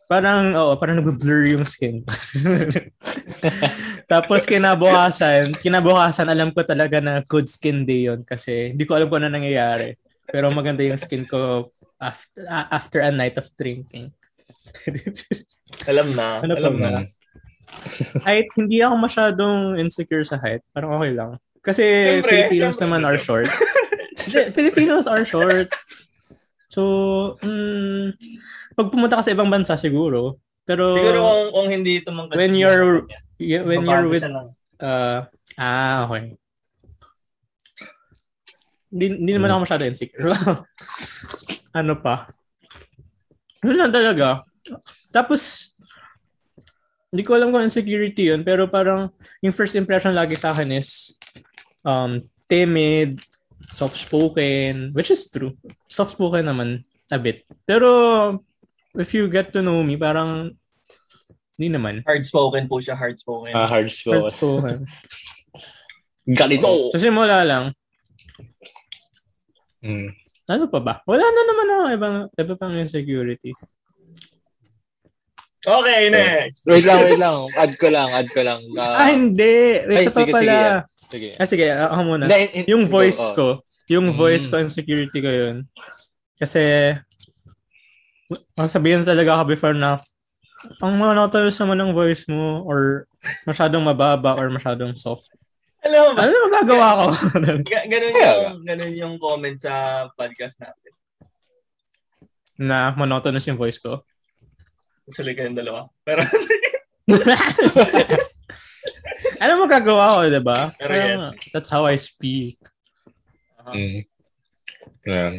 [0.06, 2.06] parang, oo, parang nagbe-blur yung skin.
[4.12, 9.10] Tapos kinabukasan, kinabukasan alam ko talaga na good skin day yun kasi hindi ko alam
[9.10, 9.98] kung ano nangyayari.
[10.26, 11.70] Pero maganda yung skin ko
[12.14, 14.14] after, after a night of drinking.
[15.92, 16.42] Alam na.
[16.42, 17.10] Ano alam na.
[18.22, 20.62] height, hindi ako masyadong insecure sa height.
[20.72, 21.32] Parang okay lang.
[21.66, 22.84] Kasi Siyempre, Filipinos siyempre.
[22.86, 23.50] naman are short.
[24.58, 25.70] Filipinos are short.
[26.70, 26.82] So,
[27.42, 28.14] mm,
[28.78, 30.38] pag pumunta ka sa ibang bansa siguro.
[30.66, 33.06] Pero Siguro kung, kung hindi ito man when you're
[33.38, 34.26] when you're with
[34.82, 35.26] uh,
[35.58, 36.34] ah, okay.
[38.90, 40.26] Hindi, hindi naman ako masyado insecure.
[41.76, 42.32] ano pa?
[43.60, 44.48] Ano lang talaga.
[45.12, 45.72] Tapos,
[47.12, 49.12] hindi ko alam kung insecurity yun, pero parang
[49.44, 51.16] yung first impression lagi sa akin is
[51.84, 53.20] um, timid,
[53.68, 55.52] soft-spoken, which is true.
[55.92, 57.44] Soft-spoken naman a bit.
[57.68, 58.40] Pero,
[58.96, 60.56] if you get to know me, parang
[61.56, 62.04] hindi naman.
[62.04, 63.52] hard-spoken po siya, hard-spoken.
[63.56, 64.12] Ah, hard show.
[64.12, 64.88] Hard-spoken.
[66.26, 66.96] Galito!
[66.96, 67.76] Sa simula lang,
[69.86, 70.10] Mm.
[70.46, 70.94] Ano pa ba?
[71.10, 73.50] Wala na naman ako ibang, iba pang insecurity.
[75.66, 76.62] okay, next.
[76.70, 77.50] Wait lang, wait lang.
[77.58, 78.62] Add ko lang, add ko lang.
[78.78, 79.82] Ah, ah, hindi.
[79.90, 80.46] Isa ay, pa sige, pala.
[80.46, 80.78] sige, yan.
[81.06, 81.30] Sige.
[81.42, 82.24] Ah, sige, ako muna.
[82.30, 83.34] Hindi, in- in- Yung voice oh.
[83.34, 83.48] ko.
[83.90, 84.18] Yung Mm.
[84.18, 85.56] voice ko, insecurity ko yun.
[86.38, 86.94] Kasi,
[88.58, 89.98] ang sabihin talaga ako before na,
[90.82, 93.06] ang monotonous naman ng voice mo or
[93.46, 95.30] masyadong mababa or masyadong soft.
[95.86, 96.22] Alam mo ba?
[96.26, 97.06] Ano na magagawa ko?
[97.70, 99.74] Ga- ganun yung, ganun yung comment sa
[100.18, 100.92] podcast natin.
[102.56, 104.02] na monotonous yung voice ko.
[105.06, 105.92] Actually, kayong dalawa.
[106.08, 106.24] Pero,
[109.44, 110.58] ano magagawa ko, di ba?
[110.80, 112.58] Pero Parang, That's how I speak.
[113.70, 114.08] Mm.
[115.06, 115.34] Yan.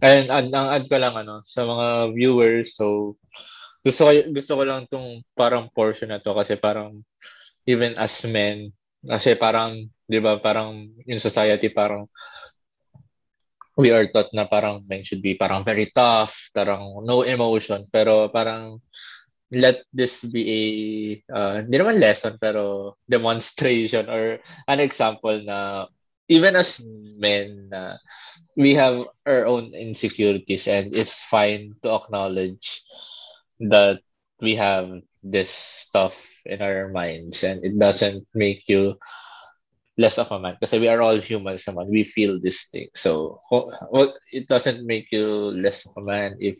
[0.00, 3.20] Ayun, add, ang add ko lang ano, sa mga viewers, so
[3.84, 7.04] gusto ko, gusto ko lang tong parang portion na to kasi parang
[7.68, 8.72] even as men,
[9.04, 12.08] kasi parang, di ba, parang in society parang
[13.80, 18.28] we are taught na parang men should be parang very tough, parang no emotion, pero
[18.28, 18.76] parang
[19.50, 20.62] let this be a,
[21.32, 24.38] uh, hindi naman lesson, pero demonstration or
[24.68, 25.88] an example na
[26.30, 26.78] even as
[27.18, 27.98] men, uh,
[28.54, 32.84] we have our own insecurities and it's fine to acknowledge
[33.58, 33.98] that
[34.38, 36.16] we have this stuff
[36.46, 38.96] in our minds and it doesn't make you
[39.98, 41.92] less of a man because we are all humans naman.
[41.92, 42.88] We feel this thing.
[42.94, 46.56] So, well, it doesn't make you less of a man if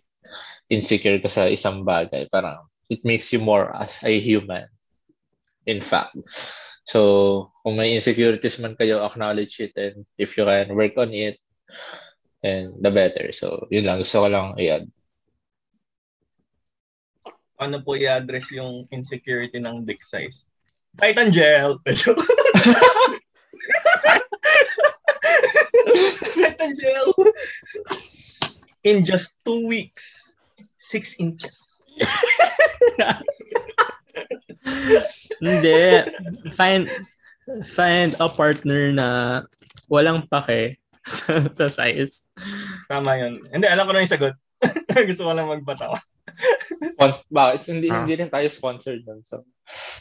[0.68, 2.28] insecure ka sa isang bagay.
[2.28, 4.68] Parang, it makes you more as a human.
[5.64, 6.16] In fact.
[6.84, 11.38] So, kung may insecurities man kayo, acknowledge it and if you can work on it,
[12.42, 13.32] and the better.
[13.32, 13.98] So, yun lang.
[14.00, 14.88] Gusto ko lang i-add.
[17.61, 20.48] Ano po i-address yung insecurity ng dick size?
[20.96, 21.76] Titan gel.
[26.40, 27.12] Titan gel.
[28.88, 30.32] In just two weeks,
[30.80, 31.61] six inches.
[35.44, 36.00] Hindi.
[36.56, 36.88] Find,
[37.68, 39.08] find a partner na
[39.92, 42.24] walang pake sa, sa size.
[42.88, 43.44] Tama yun.
[43.52, 44.32] Hindi, alam ko na yung sagot.
[45.12, 46.00] Gusto ko lang magbatawa.
[46.95, 47.61] Spon- bakit?
[47.68, 48.03] Hindi, Ah.
[48.03, 49.20] hindi rin tayo sponsored dun.
[49.22, 49.45] So.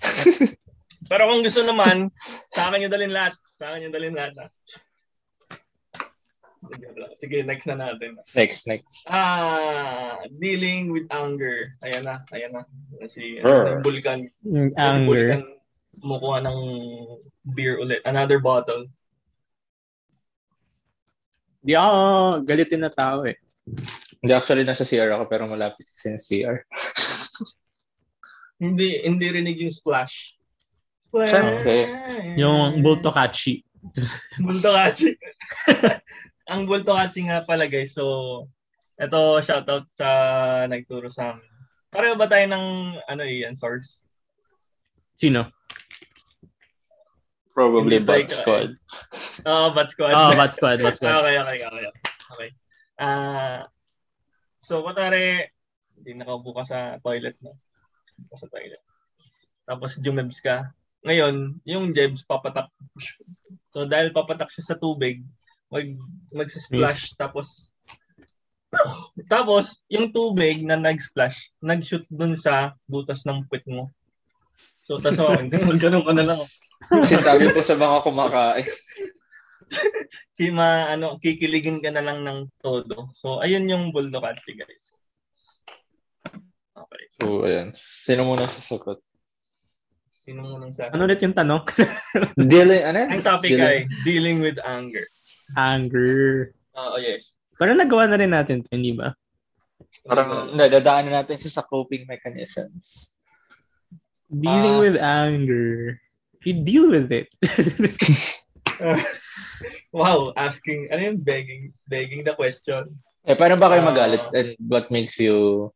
[1.10, 2.12] Pero kung gusto naman,
[2.52, 3.34] sa akin yung dalhin lahat.
[3.56, 4.34] Sa akin yung dalhin lahat.
[4.40, 4.50] ah.
[7.16, 8.20] Sige, next na natin.
[8.36, 9.08] next, next.
[9.08, 11.72] Ah, dealing with anger.
[11.82, 12.64] Ayan na, ayan na.
[13.08, 13.80] Si Brr.
[13.80, 14.28] uh, Bulkan.
[14.44, 15.40] Yung Si Anger.
[15.40, 15.44] Bulkan
[16.00, 16.60] kumukuha ng
[17.56, 18.00] beer ulit.
[18.04, 18.88] Another bottle.
[21.60, 21.96] Di ako
[22.44, 23.36] galitin na tao eh.
[24.20, 26.58] Hindi, actually, nasa CR ako pero malapit kasi yung CR.
[28.60, 30.36] Hindi hindi rinig yung splash.
[31.08, 31.32] Splash.
[31.32, 31.76] Siyempre.
[32.36, 33.64] Yung Bultokachi.
[34.44, 35.16] Bultokachi.
[36.52, 37.96] Ang Bultokachi nga pala guys.
[37.96, 38.04] So,
[39.00, 40.10] ito shoutout sa
[40.68, 41.48] nagturo sa amin.
[41.88, 42.66] Pareho ba tayo ng
[43.08, 44.04] ano iyan source?
[45.16, 45.48] Sino?
[47.56, 48.76] Probably tayo- Squad.
[49.48, 50.14] Oo, Bat Squad.
[50.20, 51.16] Oh, Bad Squad, Bad Squad.
[51.24, 51.92] okay, okay, okay.
[52.36, 52.50] Okay.
[53.00, 53.72] Ah,
[54.64, 55.48] so, kunwari,
[56.00, 57.56] hindi nakaupo ka sa toilet, no?
[58.32, 58.82] Ka sa toilet.
[59.68, 60.72] Tapos, jumebs ka.
[61.04, 62.68] Ngayon, yung jebs, papatak.
[63.72, 65.24] So, dahil papatak siya sa tubig,
[65.72, 65.96] mag,
[66.34, 67.72] magsisplash, tapos,
[69.26, 73.90] tapos, yung tubig na nag-splash, nag-shoot dun sa butas ng puwit mo.
[74.86, 76.42] So, tas oh, ganun ka na lang.
[77.06, 78.66] Sinabi po sa mga kumakain.
[80.38, 83.14] si ma ano kikiligin ka na lang ng todo.
[83.14, 84.94] So ayun yung Bulldogati guys.
[86.80, 87.04] Okay.
[87.20, 87.76] So, ayan.
[87.76, 89.04] Sino muna sasagot?
[90.24, 91.68] Sino mo nang sa Ano ulit yung tanong?
[92.40, 93.00] Dealing, ano?
[93.04, 95.04] Ang topic Dealing- ay dealing with anger.
[95.60, 96.54] Anger.
[96.80, 97.36] Oo, yes.
[97.60, 99.12] Pero nagawa na rin natin to, hindi ba?
[100.08, 103.20] Parang nadadaanan natin siya sa coping mechanisms.
[104.32, 104.84] Dealing Ah.
[104.86, 106.00] with anger.
[106.48, 107.28] You deal with it.
[109.96, 112.88] wow, asking, ano yung begging, begging the question.
[113.28, 113.90] Eh, paano ba kayo Ah.
[113.92, 114.24] magalit?
[114.32, 115.70] And what makes you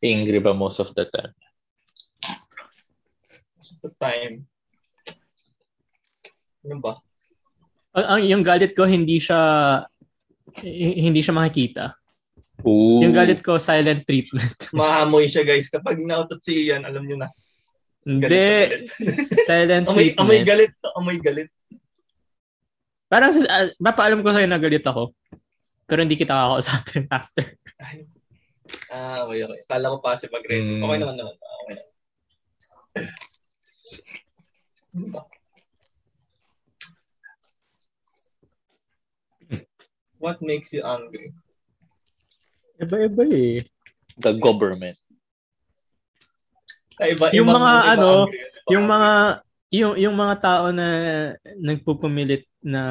[0.00, 1.34] angry ba most of the time?
[3.56, 4.48] Most of the time.
[6.64, 6.92] Ano ba?
[7.94, 9.38] ang, ang- yung galit ko hindi siya
[10.64, 11.94] hindi siya makikita.
[12.66, 12.98] Ooh.
[13.04, 14.56] Yung galit ko silent treatment.
[14.74, 15.70] Maamoy siya guys.
[15.70, 17.28] Kapag nautot si Ian, alam nyo na.
[18.02, 18.88] hindi.
[19.44, 20.18] Silent amoy, treatment.
[20.24, 20.72] amoy galit.
[20.96, 21.50] Amoy galit.
[23.08, 25.16] Parang uh, mapaalam ko sa'yo na galit ako.
[25.88, 27.56] Pero hindi kita kakausapin after.
[28.92, 29.60] Ah, okay, okay.
[29.64, 30.76] Kala ko passive aggressive.
[30.76, 30.84] Mm.
[30.84, 31.34] Okay naman naman.
[31.40, 31.88] Ah, Okay naman.
[34.98, 35.20] Ano?
[40.18, 41.30] What makes you angry?
[42.82, 43.62] Iba-iba eh.
[44.18, 44.98] The government.
[46.98, 48.38] Ay, iba, Yung mga iba ano, angry.
[48.42, 49.10] Iba Yung mga
[49.68, 50.86] yung yung mga tao na
[51.60, 52.82] nagpupumilit na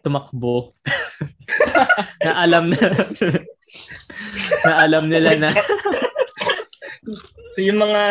[0.00, 0.72] tumakbo
[2.24, 2.78] na alam na
[4.64, 5.50] na alam nila na
[7.58, 8.02] So yung mga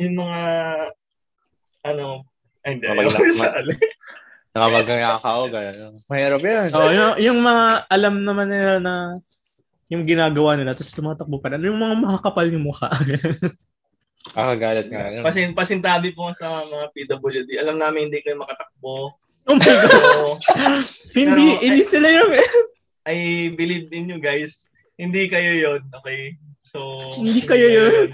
[0.00, 0.40] yung mga
[1.84, 2.24] ano
[2.66, 2.86] ay hindi.
[4.56, 5.94] Nakapagkakao, gano'n.
[6.08, 6.66] Mahirap yan.
[6.72, 8.94] oh, yung, yung mga alam naman nila na
[9.86, 11.62] yung ginagawa nila tapos tumatakbo pa rin.
[11.62, 12.90] Yung mga makakapal yung mukha.
[14.34, 15.04] Nakagalit nga.
[15.12, 15.22] yun.
[15.22, 17.50] Pasin, pasintabi po sa mga PWD.
[17.56, 19.14] Alam namin hindi kayo makatakbo.
[19.46, 19.86] Oh my God.
[19.86, 20.58] So,
[21.14, 22.32] hindi, Pero, hindi sila yung...
[23.06, 23.16] I
[23.54, 24.66] believe in you guys.
[24.98, 26.34] Hindi kayo yon okay?
[26.66, 28.08] So, Hindi kayo yun.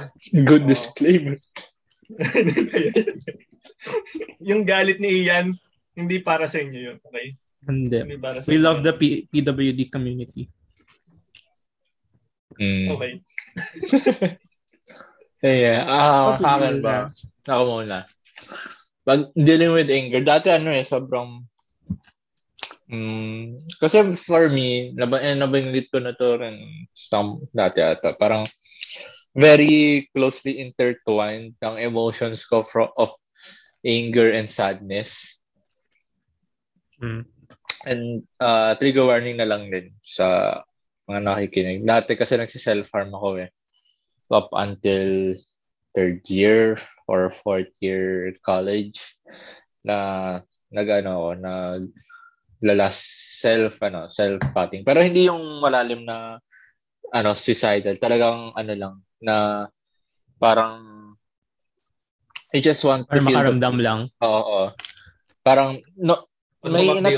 [0.45, 0.69] Good Oo.
[0.69, 1.41] disclaimer.
[4.43, 5.57] Yung galit ni Ian,
[5.95, 7.27] hindi para sa inyo yun, okay?
[7.65, 7.99] Hindi.
[7.99, 8.65] Hindi para sa We inyo.
[8.65, 10.51] love the P- PWD community.
[12.59, 12.87] Mm.
[12.93, 13.13] Okay.
[15.43, 15.83] Eh, yeah.
[15.83, 17.11] Ah, Okay, sa akin ba?
[17.51, 18.07] Ako muna.
[19.03, 21.43] Pag dealing with anger, dati ano eh, sobrang
[22.87, 28.15] mm, kasi for me, nab eh, nabanggit ko na to rin some dati ata.
[28.15, 28.47] Parang
[29.35, 33.11] very closely intertwined ang emotions ko fro- of
[33.83, 35.43] anger and sadness.
[37.03, 37.27] Mm.
[37.83, 40.63] And uh, trigger warning na lang din sa
[41.11, 41.83] mga nakikinig.
[41.83, 43.51] Dati kasi nagsi-self-harm ako eh.
[44.33, 45.37] Up until
[45.93, 48.97] third year or fourth year college
[49.85, 50.41] na
[50.73, 51.83] nag-ano ako, nag
[52.63, 52.97] lalas
[53.43, 56.39] self ano self cutting pero hindi yung malalim na
[57.11, 59.67] ano suicidal talagang ano lang na
[60.39, 60.79] parang
[62.53, 64.01] I just want to feel the makaramdam lang.
[64.21, 64.65] Oo, oo.
[65.41, 66.29] Parang no
[66.63, 67.11] Kung may na.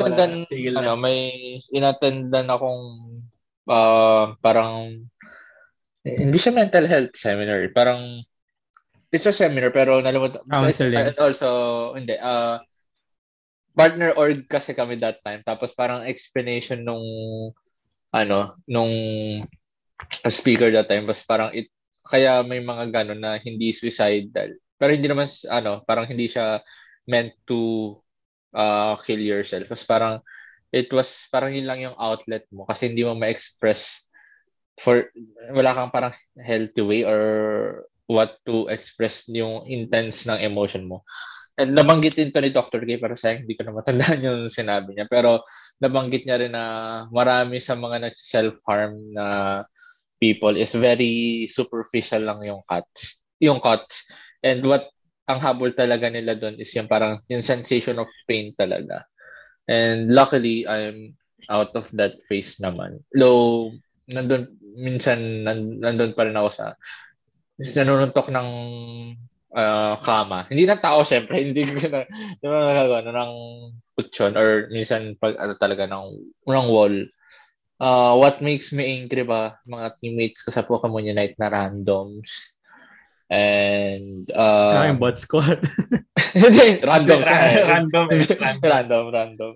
[0.73, 0.81] Na.
[0.81, 1.21] ano, may
[1.69, 2.83] inattendan akong
[3.69, 5.05] ah, parang
[6.05, 8.23] hindi siya mental health seminar, parang
[9.09, 11.15] it's a seminar pero nalimutan Counseling.
[11.15, 11.49] and also
[11.95, 12.61] hindi ah
[13.75, 17.03] partner org kasi kami that time tapos parang explanation nung
[18.15, 18.91] ano nung
[20.29, 21.71] speaker that time was parang it
[22.05, 26.61] kaya may mga gano'n na hindi suicidal pero hindi naman ano parang hindi siya
[27.07, 27.95] meant to
[28.55, 29.67] uh, kill yourself.
[29.69, 30.23] Mas parang,
[30.71, 34.09] it was, parang yun lang yung outlet mo kasi hindi mo ma-express
[34.79, 35.11] for,
[35.55, 37.21] wala kang parang healthy way or
[38.11, 41.07] what to express yung intense ng emotion mo.
[41.55, 42.83] And nabanggit din to ni Dr.
[42.83, 45.07] K pero sayang hindi ko na matandaan yung sinabi niya.
[45.07, 45.47] Pero
[45.79, 46.65] nabanggit niya rin na
[47.15, 49.27] marami sa mga nagsi-self-harm na
[50.19, 53.23] people is very superficial lang yung cuts.
[53.39, 54.11] Yung cuts.
[54.43, 54.91] And what
[55.31, 59.07] ang habol talaga nila doon is yung parang yung sensation of pain talaga.
[59.65, 61.17] And luckily, I'm
[61.49, 63.01] out of that phase naman.
[63.15, 63.73] Though,
[64.11, 66.67] nandun, minsan, nan, nandun pa rin ako sa,
[67.61, 68.49] is nanununtok ng
[69.55, 70.51] ah, kama.
[70.51, 71.39] Hindi na tao, syempre.
[71.47, 73.35] Hindi ko na, hindi mo nagagawa na ng
[73.95, 76.07] kutsyon or minsan pag ano talaga ng,
[76.51, 77.07] ng wall.
[77.79, 82.59] Uh, what makes me angry ba, mga teammates ko sa Pokemon Unite na randoms.
[83.31, 85.59] And, Uh, uh, yung bot squad.
[86.87, 87.23] random.
[87.23, 88.07] random.
[88.07, 88.07] random.
[88.63, 89.53] random, random.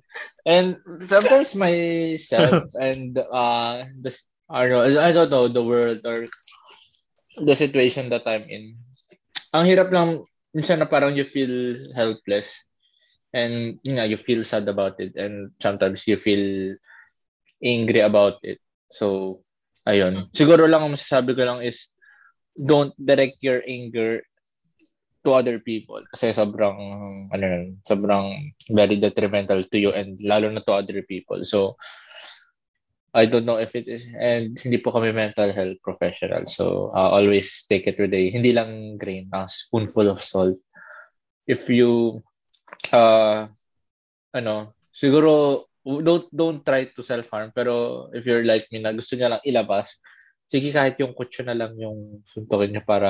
[0.47, 4.15] And sometimes myself and uh, the,
[4.49, 6.25] Know, I don't know, the world or
[7.37, 8.81] the situation that I'm in.
[9.53, 10.25] Ang hirap lang,
[10.57, 12.57] minsan na parang you feel helpless
[13.37, 16.77] and you know, you feel sad about it and sometimes you feel
[17.61, 18.59] angry about it.
[18.89, 19.41] So,
[19.85, 20.33] ayun.
[20.33, 21.93] Siguro lang ang masasabi ko lang is
[22.57, 24.25] don't direct your anger
[25.23, 26.79] to other people kasi sobrang
[27.31, 27.47] ano
[27.85, 31.45] sobrang very detrimental to you and lalo na to other people.
[31.45, 31.77] So
[33.15, 36.45] I don't know if it is and hindi po kami mental health professional.
[36.45, 40.61] So uh, always take it with a hindi lang grain, a spoonful of salt.
[41.49, 42.21] If you
[42.93, 43.49] uh
[44.37, 49.17] ano, siguro don't don't try to self harm pero if you're like me na gusto
[49.17, 50.05] niya lang ilabas,
[50.53, 53.09] sige kahit yung kutso na lang yung suntukin niyo para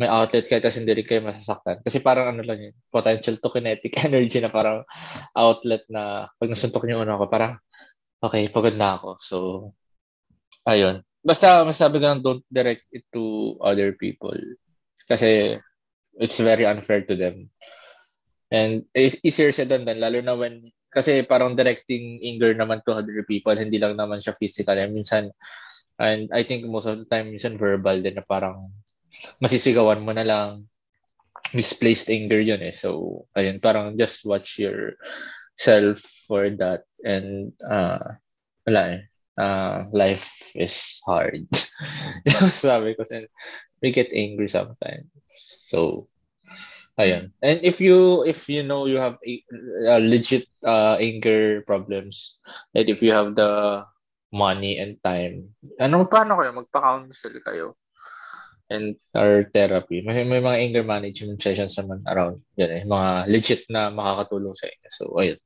[0.00, 1.84] may outlet kahit kasi hindi rin kayo masasaktan.
[1.84, 4.80] Kasi parang ano lang yun, potential to kinetic energy na parang
[5.36, 7.60] outlet na pag nasuntok niyo una ako, parang
[8.20, 9.10] okay, pagod na ako.
[9.20, 9.36] So,
[10.68, 11.02] ayun.
[11.20, 14.36] Basta masabi ko lang, don't direct it to other people.
[15.08, 15.60] Kasi
[16.16, 17.52] it's very unfair to them.
[18.50, 22.98] And it's easier said than done, lalo na when, kasi parang directing anger naman to
[22.98, 24.74] other people, hindi lang naman siya physical.
[24.74, 25.30] And minsan,
[26.00, 28.74] and I think most of the time, minsan verbal din na parang
[29.38, 30.66] masisigawan mo na lang
[31.54, 32.74] misplaced anger yun eh.
[32.74, 34.98] So, ayun, parang just watch your
[35.60, 38.16] self for that and uh,
[38.64, 39.00] wala eh.
[39.40, 41.48] Uh, life is hard.
[42.60, 43.24] Sabi ko, and
[43.80, 45.08] we get angry sometimes.
[45.72, 46.08] So,
[47.00, 47.32] ayun.
[47.40, 49.32] And if you if you know you have a,
[49.88, 52.36] a legit uh, anger problems,
[52.76, 53.84] and if you have the
[54.28, 57.80] money and time, ano paano kayo magpa-counsel kayo?
[58.70, 60.00] and or therapy.
[60.06, 62.82] May, may mga anger management sessions naman around yan eh.
[62.86, 64.88] Mga legit na makakatulong sa inyo.
[64.94, 65.42] So, ayun.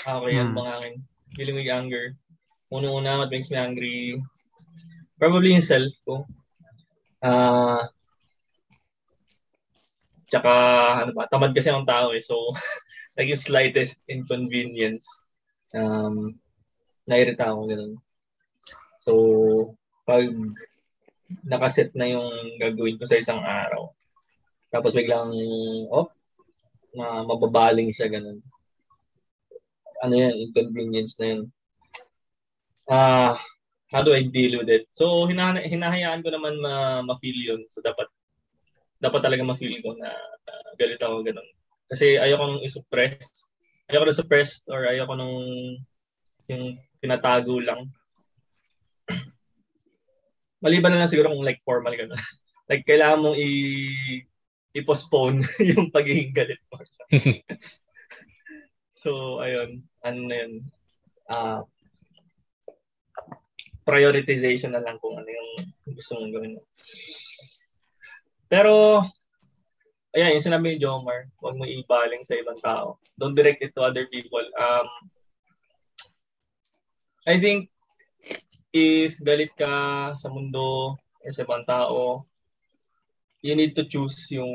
[0.00, 0.58] Okay, yan Hmm.
[0.58, 0.94] mga akin.
[1.36, 2.04] Dealing with anger.
[2.72, 4.16] Una-una, what makes me angry?
[5.20, 6.24] probably yung self ko.
[7.20, 7.82] Ah, uh,
[10.32, 10.52] tsaka,
[11.04, 12.24] ano ba, tamad kasi ang tao eh.
[12.24, 12.56] So,
[13.20, 15.04] like yung slightest inconvenience,
[15.76, 16.40] um,
[17.04, 17.94] nairita ako ganun.
[18.96, 19.12] So,
[20.08, 20.24] pag
[21.44, 23.92] nakaset na yung gagawin ko sa isang araw,
[24.72, 25.36] tapos biglang,
[25.92, 26.08] oh,
[26.96, 28.40] na mababaling siya ganun.
[30.00, 31.42] Ano yan, inconvenience na yun.
[32.90, 33.32] Ah, uh,
[33.92, 34.88] how do I deal with it?
[34.90, 37.60] So, hina- hinahayaan ko naman ma- ma-feel yun.
[37.70, 38.08] So, dapat
[39.00, 40.10] dapat talaga ma-feel ko na
[40.48, 41.46] uh, galit ako ganun.
[41.90, 43.18] Kasi ayoko nung i-suppress.
[43.90, 45.36] Ayoko na suppress or ayoko nung
[46.46, 47.90] yung pinatago lang.
[50.64, 52.16] Maliban na lang siguro kung like formal ka na.
[52.70, 54.24] like kailangan mong i-
[54.76, 55.42] i-postpone
[55.74, 56.78] yung pagiging galit mo.
[59.02, 59.82] so, ayun.
[60.04, 60.52] Ano na yun.
[61.30, 61.62] Uh,
[63.86, 65.50] prioritization na lang kung ano yung
[65.94, 66.54] gusto mong gawin.
[68.50, 69.02] Pero,
[70.14, 72.98] ayan, yung sinabi ni Jomar, huwag mo ibaling sa ibang tao.
[73.18, 74.42] Don't direct it to other people.
[74.58, 74.88] Um,
[77.26, 77.70] I think,
[78.74, 82.26] if galit ka sa mundo or sa ibang tao,
[83.42, 84.50] you need to choose yung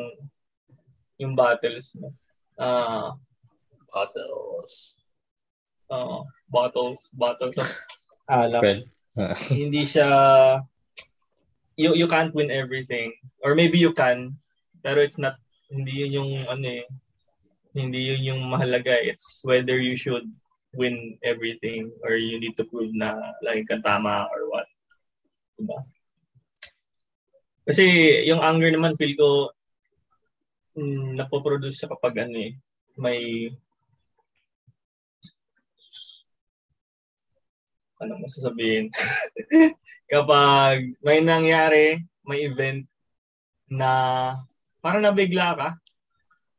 [1.19, 2.11] yung battles mo.
[2.59, 3.15] Uh,
[3.91, 4.99] battles.
[5.85, 7.69] Uh, bottles, bottles of
[8.29, 8.89] alak.
[9.13, 9.37] Uh.
[9.53, 10.09] hindi siya
[11.77, 13.13] you you can't win everything
[13.43, 14.33] or maybe you can
[14.81, 15.37] pero it's not
[15.69, 16.85] hindi yun yung ano eh
[17.75, 20.25] hindi yun yung mahalaga it's whether you should
[20.75, 24.67] win everything or you need to prove na lagi kang tama or what
[25.59, 25.79] diba
[27.65, 27.83] kasi
[28.27, 29.29] yung anger naman feel ko
[30.79, 32.53] mm, napoproduce siya kapag ano eh
[32.95, 33.51] may
[38.05, 38.93] ano masasabihin
[40.13, 42.85] kapag may nangyari may event
[43.65, 43.91] na
[44.79, 45.69] parang nabigla ka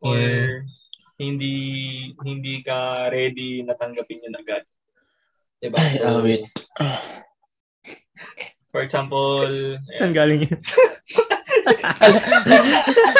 [0.02, 0.66] or yeah.
[1.16, 1.54] hindi
[2.26, 4.66] hindi ka ready na tanggapin yun agad.
[5.56, 5.80] Diba?
[5.80, 6.42] Ay, so, awit.
[8.68, 9.48] For example,
[9.96, 10.60] saan galing yun?
[11.66, 11.72] I,
[12.04, 12.08] I,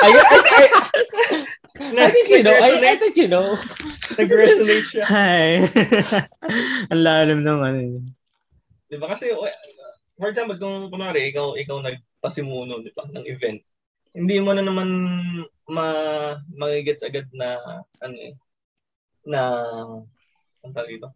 [0.05, 0.11] I,
[1.81, 2.55] I think you know.
[2.55, 3.57] I, I think you know.
[4.16, 5.05] Nag-resonate siya.
[5.09, 5.64] Hi.
[6.93, 8.05] Ang lalim ng ano yun.
[8.87, 9.11] Di ba?
[9.11, 9.34] Kasi,
[10.16, 13.61] for example, kung kunwari, ikaw, ikaw nagpasimuno, di ba, ng event
[14.16, 14.89] hindi mo na naman
[15.68, 15.87] ma
[16.49, 17.61] magigets agad na
[18.01, 18.34] ano eh,
[19.28, 19.41] na
[20.64, 21.12] ang tawag dito.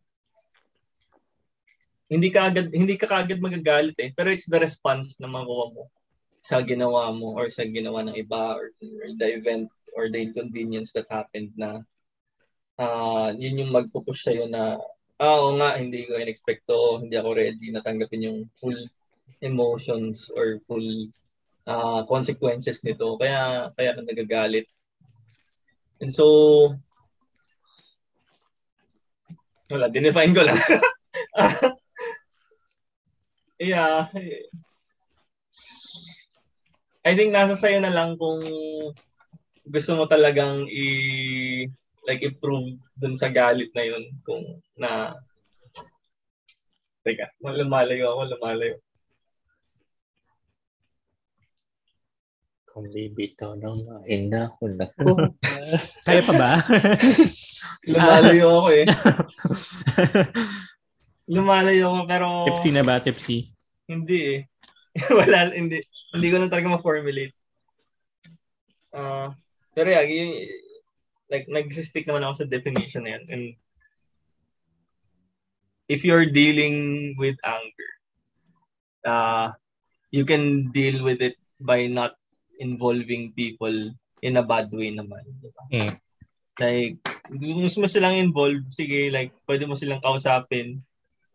[2.12, 5.88] Hindi ka agad hindi ka kaagad magagalit eh, pero it's the response na makuha mo
[6.44, 10.92] sa ginawa mo or sa ginawa ng iba or, or the event or the inconvenience
[10.92, 11.80] that happened na
[12.76, 14.76] uh, yun yung magpupush sa'yo na
[15.20, 18.76] oo nga, hindi ko in-expect to, hindi ako ready na tanggapin yung full
[19.44, 21.12] emotions or full
[21.68, 23.20] uh, consequences nito.
[23.20, 24.66] Kaya kaya ka nagagalit.
[26.00, 26.24] And so,
[29.68, 30.56] wala, dinefine ko lang.
[33.60, 34.08] yeah.
[37.04, 38.40] I think nasa sayo na lang kung
[39.68, 40.84] gusto mo talagang i
[42.08, 44.44] like improve dun sa galit na yun kung
[44.76, 45.14] na
[47.00, 48.76] Teka, lumalayo ako, lumalayo.
[52.68, 55.16] Kung bibitaw ng mahina ko na ko.
[56.06, 56.52] Kaya pa ba?
[57.88, 58.86] Lumalayo ako eh.
[61.34, 62.26] Lumalayo ako pero...
[62.52, 63.00] Tipsy na ba?
[63.00, 63.48] Tipsy?
[63.88, 64.40] Hindi eh.
[65.18, 65.80] Wala, hindi.
[66.12, 67.32] Hindi ko na talaga ma-formulate.
[68.92, 69.32] Uh,
[69.72, 70.36] pero yeah, yung,
[71.30, 73.24] like, nag-stick naman ako sa definition na yan.
[73.30, 73.44] And
[75.86, 77.92] if you're dealing with anger,
[79.06, 79.54] uh,
[80.10, 82.18] you can deal with it by not
[82.58, 85.22] involving people in a bad way naman.
[85.40, 85.64] Diba?
[85.72, 85.94] Mm.
[86.60, 87.00] Like,
[87.30, 90.82] gusto mo silang involved, sige, like, pwede mo silang kausapin.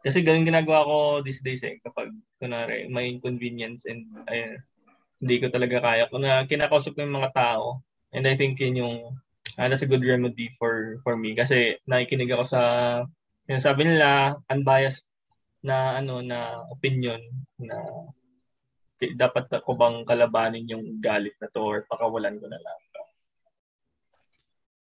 [0.05, 4.61] Kasi ganun ginagawa ko these days eh, kapag, kunwari, may inconvenience and ayun,
[5.17, 6.05] hindi ko talaga kaya.
[6.13, 7.81] Kung na kinakausap ko yung mga tao,
[8.13, 9.17] and I think yun yung,
[9.57, 11.35] uh, that's a good remedy for for me.
[11.35, 12.61] Kasi nakikinig ako sa,
[13.47, 15.07] yung sabi nila, unbiased
[15.65, 17.19] na ano na opinion
[17.57, 17.79] na
[19.17, 22.79] dapat ko bang kalabanin yung galit na to or pakawalan ko na lang.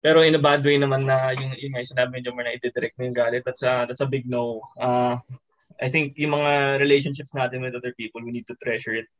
[0.06, 3.10] Pero in a bad way naman na yung, yung nga sinabi niyo na i-direct mo
[3.10, 4.62] yung galit, that's a, that's a big no.
[4.78, 5.18] Uh,
[5.82, 9.10] I think yung mga relationships natin with other people, we need to treasure it.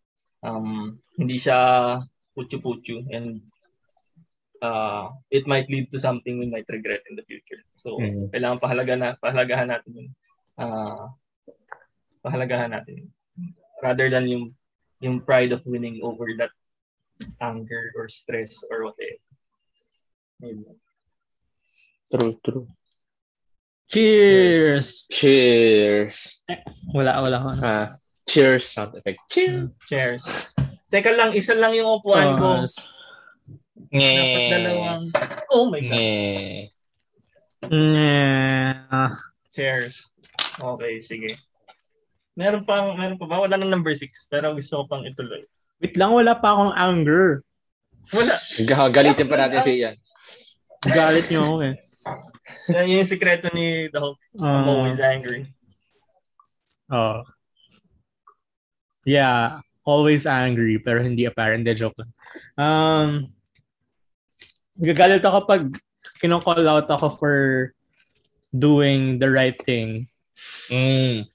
[0.46, 1.98] Um, hindi siya
[2.38, 3.42] putyo-putyo and
[4.62, 7.60] uh, it might lead to something we might regret in the future.
[7.76, 8.32] So, mm-hmm.
[8.32, 10.08] kailangan pahalaga na, pahalagahan natin yun.
[10.56, 11.10] Uh,
[12.24, 13.10] pahalagahan natin yun.
[13.82, 14.44] rather than yung
[15.00, 16.52] yung pride of winning over that
[17.40, 19.20] anger or stress or whatever.
[20.44, 20.76] Ayun.
[22.08, 22.66] True, true.
[23.88, 25.06] Cheers!
[25.12, 26.42] Cheers.
[26.92, 27.48] Wala, wala ko.
[27.62, 27.88] Ah,
[28.26, 29.20] cheers sound effect.
[29.30, 29.70] Cheers.
[29.88, 30.22] Cheers.
[30.92, 32.64] Teka lang, isa lang yung upuan ko.
[33.76, 35.02] Oh, Dapat dalawang.
[35.48, 35.92] Oh my God.
[35.92, 36.72] Nge.
[37.70, 39.10] yeah.
[39.52, 39.94] Cheers.
[40.56, 41.36] Okay, sige.
[42.34, 43.40] Meron pa, meron pa ba?
[43.40, 45.44] Wala na number 6, pero gusto ko pang ituloy.
[45.80, 47.44] Wait lang, wala pa akong anger.
[48.12, 48.34] Wala.
[48.62, 49.96] Ga- Galitin pa natin si Ian.
[50.86, 51.74] Galit niyo ako eh.
[52.70, 54.20] Yan yung sikreto ni The Hulk.
[54.36, 55.42] I'm Uh, always angry.
[56.88, 57.24] oh.
[59.04, 61.62] Yeah, always angry pero hindi apparent.
[61.62, 62.10] De joke lang.
[62.54, 63.08] Um,
[64.78, 65.62] gagalit ako pag
[66.18, 67.36] kinocall out ako for
[68.50, 70.08] doing the right thing.
[70.70, 71.28] Mm.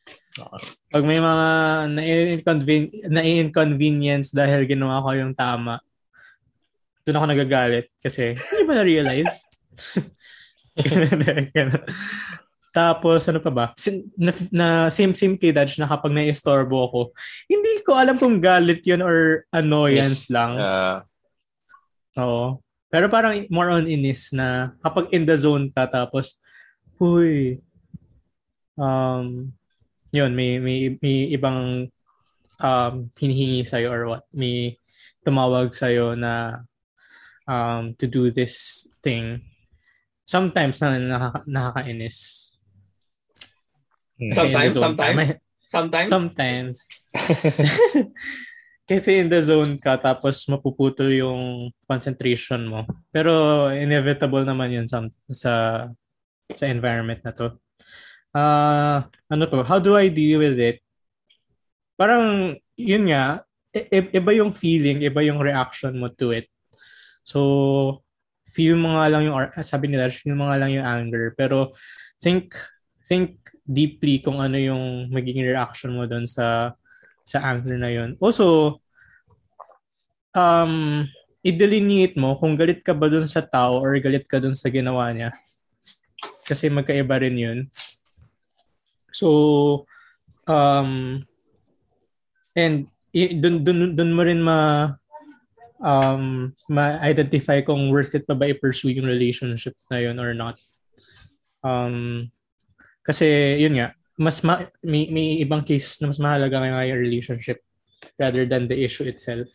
[0.89, 1.47] Pag may mga
[1.91, 5.83] nai-inconven- nai-inconvenience dahil ginawa ko yung tama,
[7.03, 9.35] doon ako nagagalit kasi hindi ba na-realize?
[12.71, 13.65] Tapos, ano pa ba?
[13.75, 16.99] Sin- na, na same same kay Dodge na kapag nai-istorbo ako,
[17.51, 20.31] hindi ko alam kung galit yun or annoyance Yes.
[20.31, 20.51] lang.
[20.55, 21.03] Ah,
[22.15, 22.63] Oo.
[22.91, 26.35] Pero parang more on inis na kapag in the zone ka tapos,
[26.99, 27.63] huy,
[28.75, 29.55] um,
[30.11, 31.87] yun, may, may, may ibang
[32.59, 34.27] um, hinihingi sa'yo or what.
[34.35, 34.75] May
[35.23, 36.67] tumawag sa'yo na
[37.47, 39.39] um, to do this thing.
[40.27, 42.51] Sometimes na nakaka- nakakainis.
[44.37, 45.41] Sometimes, sometimes.
[45.71, 46.77] Sometimes, Sometimes.
[48.91, 52.83] Kasi in the zone ka tapos mapuputol yung concentration mo.
[53.07, 53.31] Pero
[53.71, 55.53] inevitable naman yun sa sa,
[56.51, 57.55] sa environment na to.
[58.35, 59.63] Ah, ano to?
[59.63, 60.83] How do I deal with it?
[61.95, 66.51] Parang yun nga, i- iba yung feeling, iba yung reaction mo to it.
[67.23, 68.03] So
[68.51, 71.71] feel mo nga lang yung sabi nila, feel mo nga lang yung anger, pero
[72.19, 72.51] think
[73.07, 76.75] think deeply kung ano yung magiging reaction mo doon sa
[77.23, 78.17] sa anger na yun.
[78.19, 78.75] Also,
[80.35, 81.05] um,
[81.41, 85.09] i-delineate mo kung galit ka ba doon sa tao or galit ka doon sa ginawa
[85.11, 85.33] niya.
[86.45, 87.59] Kasi magkaiba rin yun.
[89.11, 89.87] So,
[90.47, 91.21] um,
[92.55, 94.91] and i- dun, dun, dun mo rin ma
[95.81, 100.55] um, ma-identify kung worth it pa ba i-pursue yung relationship na yun or not.
[101.65, 102.29] Um,
[103.01, 107.65] kasi, yun nga, mas ma- may, may ibang case na mas mahalaga nga yung relationship
[108.21, 109.49] rather than the issue itself.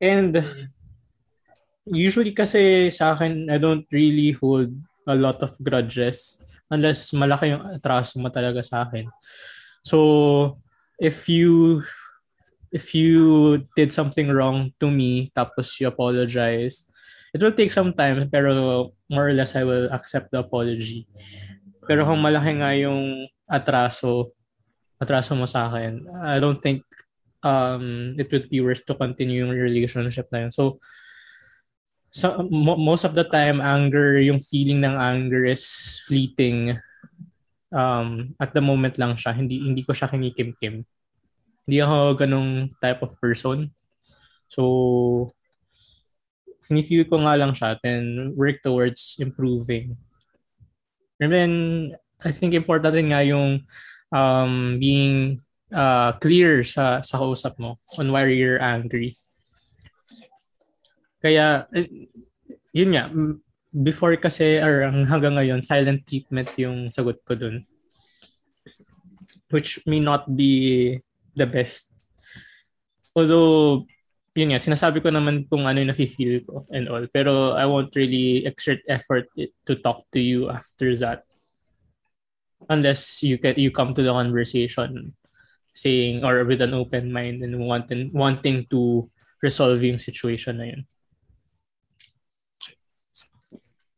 [0.00, 0.40] And
[1.84, 4.72] usually kasi sa akin, I don't really hold
[5.04, 9.10] a lot of grudges unless malaki yung atraso mo talaga sa akin.
[9.84, 10.56] So,
[11.00, 11.82] if you
[12.70, 16.86] if you did something wrong to me tapos you apologize,
[17.34, 21.10] it will take some time pero more or less I will accept the apology.
[21.84, 24.30] Pero kung malaki nga yung atraso,
[25.02, 26.86] atraso mo sa akin, I don't think
[27.42, 30.52] um, it would be worth to continue yung relationship na yun.
[30.52, 30.80] So,
[32.10, 35.64] so mo- most of the time, anger, yung feeling ng anger is
[36.06, 36.78] fleeting.
[37.70, 39.32] Um, at the moment lang siya.
[39.32, 40.82] Hindi, hindi ko siya kinikim-kim.
[41.66, 43.70] Hindi ako ganong type of person.
[44.50, 45.30] So,
[46.66, 49.94] kinikil ko nga lang siya and work towards improving.
[51.22, 51.52] And then,
[52.20, 53.64] I think important rin nga yung
[54.12, 55.40] um, being
[55.74, 59.16] uh, clear sa, sa kausap mo on why you're angry.
[61.20, 62.08] Kaya, eh,
[62.72, 63.10] yun nga,
[63.70, 67.66] before kasi, or ang hanggang ngayon, silent treatment yung sagot ko dun.
[69.50, 70.96] Which may not be
[71.34, 71.90] the best.
[73.14, 73.84] Although,
[74.34, 77.02] yun nga, sinasabi ko naman kung ano yung nafe-feel ko and all.
[77.10, 81.26] Pero I won't really exert effort to talk to you after that.
[82.70, 85.18] Unless you get you come to the conversation
[85.72, 89.06] saying or with an open mind and wanting wanting to
[89.40, 90.82] resolve yung situation na yun.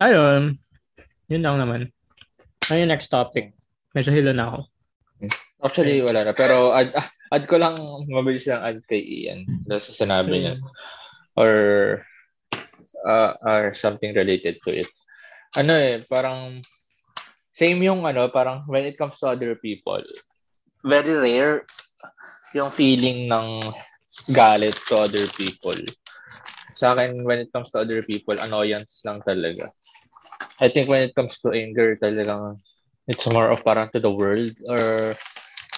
[0.03, 0.43] Ayun.
[1.31, 1.81] Yun lang naman.
[2.71, 3.55] Ano yung next topic?
[3.95, 4.59] Medyo hilo na ako.
[5.63, 6.35] Actually, wala na.
[6.35, 6.91] Pero add,
[7.31, 7.79] add ko lang,
[8.11, 9.47] mabilis lang add kay Ian.
[9.63, 10.55] Dahil sa sinabi niya.
[11.39, 11.55] Or,
[13.07, 14.91] uh, or something related to it.
[15.55, 16.59] Ano eh, parang,
[17.55, 20.03] same yung ano, parang when it comes to other people,
[20.85, 21.65] very rare
[22.53, 23.63] yung feeling ng
[24.35, 25.79] galit to other people.
[26.77, 29.71] Sa akin, when it comes to other people, annoyance lang talaga.
[30.61, 32.61] I think when it comes to anger, talagang
[33.09, 35.15] it's more of parang to the world or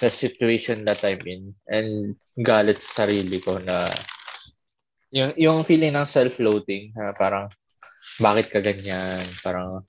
[0.01, 3.87] the situation that I'm in and galit sa sarili ko na
[5.15, 7.47] yung, yung feeling ng self-loathing na parang
[8.19, 9.23] bakit ka ganyan?
[9.41, 9.87] Parang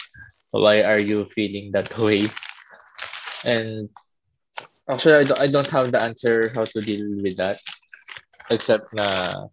[0.55, 2.31] why are you feeling that way?
[3.43, 3.91] And
[4.89, 7.59] actually, I don't, I don't have the answer how to deal with that
[8.51, 9.47] except na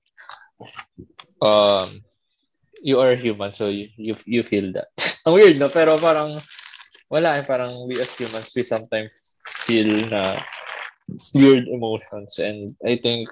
[1.41, 1.89] um
[2.83, 4.91] you are human so you you, you feel that.
[5.25, 6.37] Ang weird no pero parang
[7.09, 10.35] wala eh parang we as humans we sometimes feel na
[11.33, 13.29] weird emotions and I think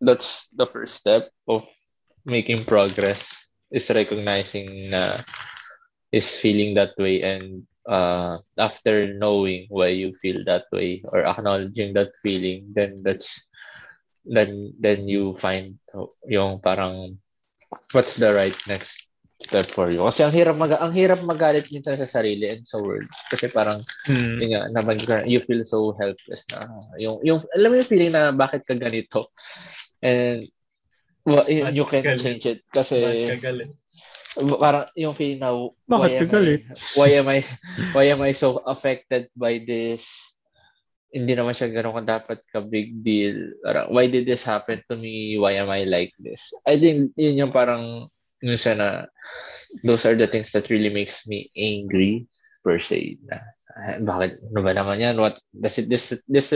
[0.00, 1.66] that's the first step of
[2.24, 5.18] making progress is recognizing na
[6.12, 11.96] is feeling that way and uh, after knowing why you feel that way or acknowledging
[11.96, 13.48] that feeling then that's
[14.28, 15.80] then then you find
[16.28, 17.16] yung parang
[17.96, 19.08] what's the right next
[19.38, 20.02] step for you.
[20.02, 23.06] Kasi ang hirap mag ang hirap magalit minsan sa sarili and sa world.
[23.30, 23.78] Kasi parang
[24.10, 24.36] mm.
[24.42, 24.98] yun nga, naman
[25.30, 26.66] you feel so helpless na
[26.98, 29.24] yung yung alam mo yung feeling na bakit ka ganito.
[30.02, 30.42] And
[31.22, 33.30] well, you can change it kasi
[34.58, 35.50] parang yung feeling na
[35.86, 36.64] why am, I,
[36.94, 37.38] why am I
[37.94, 40.28] why am I so affected by this
[41.08, 43.56] hindi naman siya ganun ka dapat ka big deal.
[43.64, 45.40] Parang, why did this happen to me?
[45.40, 46.52] Why am I like this?
[46.68, 48.12] I think yun yung parang
[48.44, 49.08] minsan na
[49.84, 52.28] those are the things that really makes me angry
[52.62, 53.40] per se na
[54.02, 56.50] bakit ano ba naman yan what this this this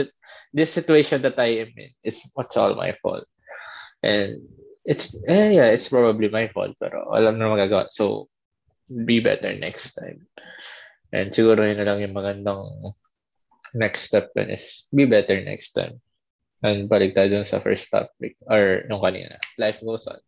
[0.51, 3.27] this situation that I am in is what's all my fault
[4.03, 4.43] and
[4.83, 8.27] it's eh, yeah it's probably my fault pero alam na magagawa so
[8.87, 10.27] be better next time
[11.15, 12.93] and siguro yun na lang yung magandang
[13.73, 15.97] next step is be better next time
[16.63, 20.19] and balik tayo dun sa first topic or yung kanina life goes on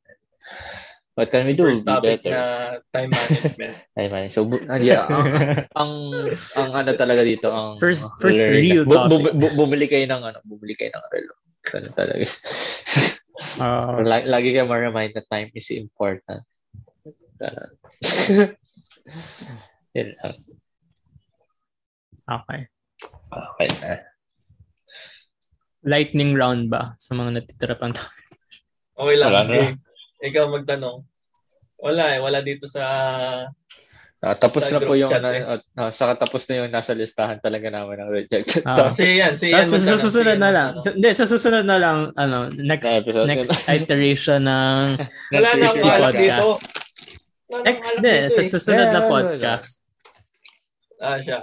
[1.16, 1.64] What can we do?
[1.64, 3.72] First topic na time management.
[3.96, 4.36] time management.
[4.36, 5.28] So, uh, yeah, ang,
[5.72, 5.92] ang,
[6.60, 10.44] ang ano talaga dito, ang first first real bu, bu, bu, bumili kayo ng ano,
[10.44, 11.40] bumili kayo ng relo.
[11.72, 12.20] Ano talaga.
[13.62, 16.44] uh, lagi, lagi kayo ma-remind na time is important.
[17.40, 17.68] Uh,
[19.96, 20.36] yun lang.
[22.26, 22.62] Okay.
[23.30, 23.94] Okay na.
[25.86, 27.94] Lightning round ba sa mga natitira pang
[28.96, 29.30] Okay lang.
[29.30, 29.78] Wala na.
[30.24, 31.06] Ikaw magtanong.
[31.76, 32.84] Wala eh, wala dito sa
[34.26, 35.46] Ah, tapos sa na po yung na, eh.
[35.46, 38.66] uh, saka tapos na yung nasa listahan talaga namin ng rejected.
[38.66, 38.90] Ah.
[38.90, 39.70] si yan, si yan.
[39.70, 40.82] Sa, sa susunod na lang.
[40.82, 44.98] Sa, hindi, sa susunod na lang ano, next episode, next iteration ng
[45.30, 46.18] Wala na ako podcast.
[46.18, 46.48] dito.
[47.70, 48.50] Next din, sa eh.
[48.50, 49.70] susunod yeah, na podcast.
[50.98, 51.40] Ah, siya.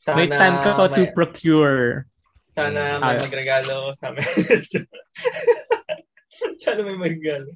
[0.00, 2.08] Sana May time ka pa to procure.
[2.56, 4.24] Sana may magregalo sa amin.
[6.64, 7.52] Sana may magregalo.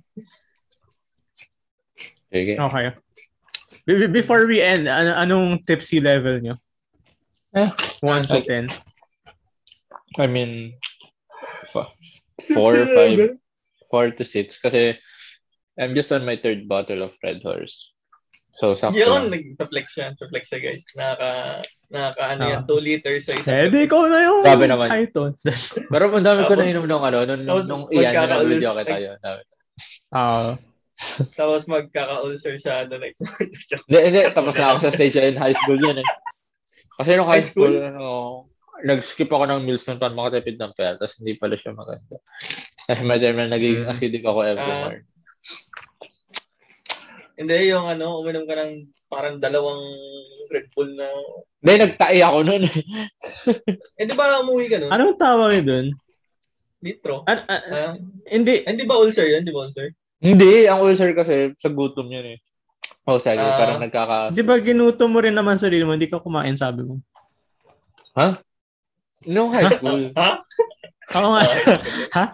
[2.28, 2.60] Okay.
[2.60, 2.92] Okay.
[3.86, 6.54] Before we end, an- anong tipsy level nyo?
[7.56, 7.70] Eh,
[8.00, 8.68] 1 to 10.
[10.18, 10.74] I mean,
[11.72, 11.86] 4,
[12.50, 13.36] 5,
[13.90, 14.60] 4 to 6.
[14.60, 14.98] Kasi
[15.78, 17.94] I'm just on my third bottle of Red Horse.
[18.60, 19.00] So, sakto.
[19.00, 20.12] Yun, nag-flex siya.
[20.20, 20.84] Flex siya, guys.
[20.92, 21.30] Naka,
[21.88, 22.80] naka ano yan, 2 ah.
[22.84, 23.54] liters sa isang.
[23.56, 24.88] Eh, di ikaw na yung Sabi naman.
[24.92, 25.32] Python.
[25.88, 29.18] Pero ang dami ko na inom nung ano, nung, nung iyan na nag-video kita yun.
[30.12, 30.60] Ah.
[31.38, 33.52] Tapos magkaka-ulcer siya the next month.
[33.88, 34.22] Hindi, hindi.
[34.32, 36.08] Tapos na ako sa stage in high school yun eh.
[37.00, 38.06] Kasi nung high school, ano,
[38.84, 41.00] nag-skip ako ng meals nung para makatipid ng pera.
[41.00, 42.16] Tapos hindi pala siya maganda.
[42.84, 43.90] Kasi may time na naging hmm.
[43.90, 45.06] acidic ako every uh, morning.
[47.40, 48.72] Hindi, yung ano, uminom ka ng
[49.08, 49.80] parang dalawang
[50.52, 51.08] Red Bull na...
[51.64, 52.62] Hindi, nagtae ako nun.
[53.98, 54.92] eh, di ba umuwi ka nun?
[54.92, 55.86] Anong tawag yun dun?
[56.80, 57.24] Litro?
[57.28, 57.92] An- uh, uh,
[58.28, 58.64] hindi.
[58.64, 59.44] Hindi ba ulcer yun?
[59.44, 59.92] Di ba ulcer?
[60.20, 62.38] Hindi, ang ulcer kasi sa gutom yun eh.
[63.08, 64.36] O, oh, sige, uh, parang nagkaka...
[64.36, 67.00] Di ba ginutom mo rin naman sarili mo, hindi ka kumain, sabi mo?
[68.20, 68.28] Ha?
[68.28, 68.34] Huh?
[69.24, 70.12] No high school.
[70.20, 70.44] ha?
[71.16, 71.42] Oo nga.
[72.20, 72.24] ha?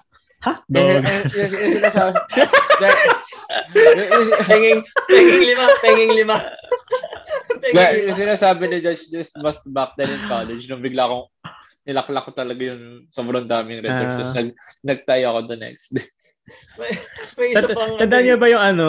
[0.43, 0.53] Ha?
[0.67, 1.07] Dog.
[1.31, 2.19] Yung sinasabi...
[4.51, 6.37] Penging, penging lima, penging lima.
[7.63, 11.31] penging yung sinasabi ni Josh just must back then in college, nung bigla akong
[11.87, 14.11] nilaklak ko talaga yung sobrang daming records.
[14.11, 14.49] Uh, Tapos nag,
[14.83, 16.03] nag-tie ako the next day
[16.79, 16.91] may,
[17.39, 17.93] may isa pang...
[17.99, 18.89] Tanda niyo ba yung ano?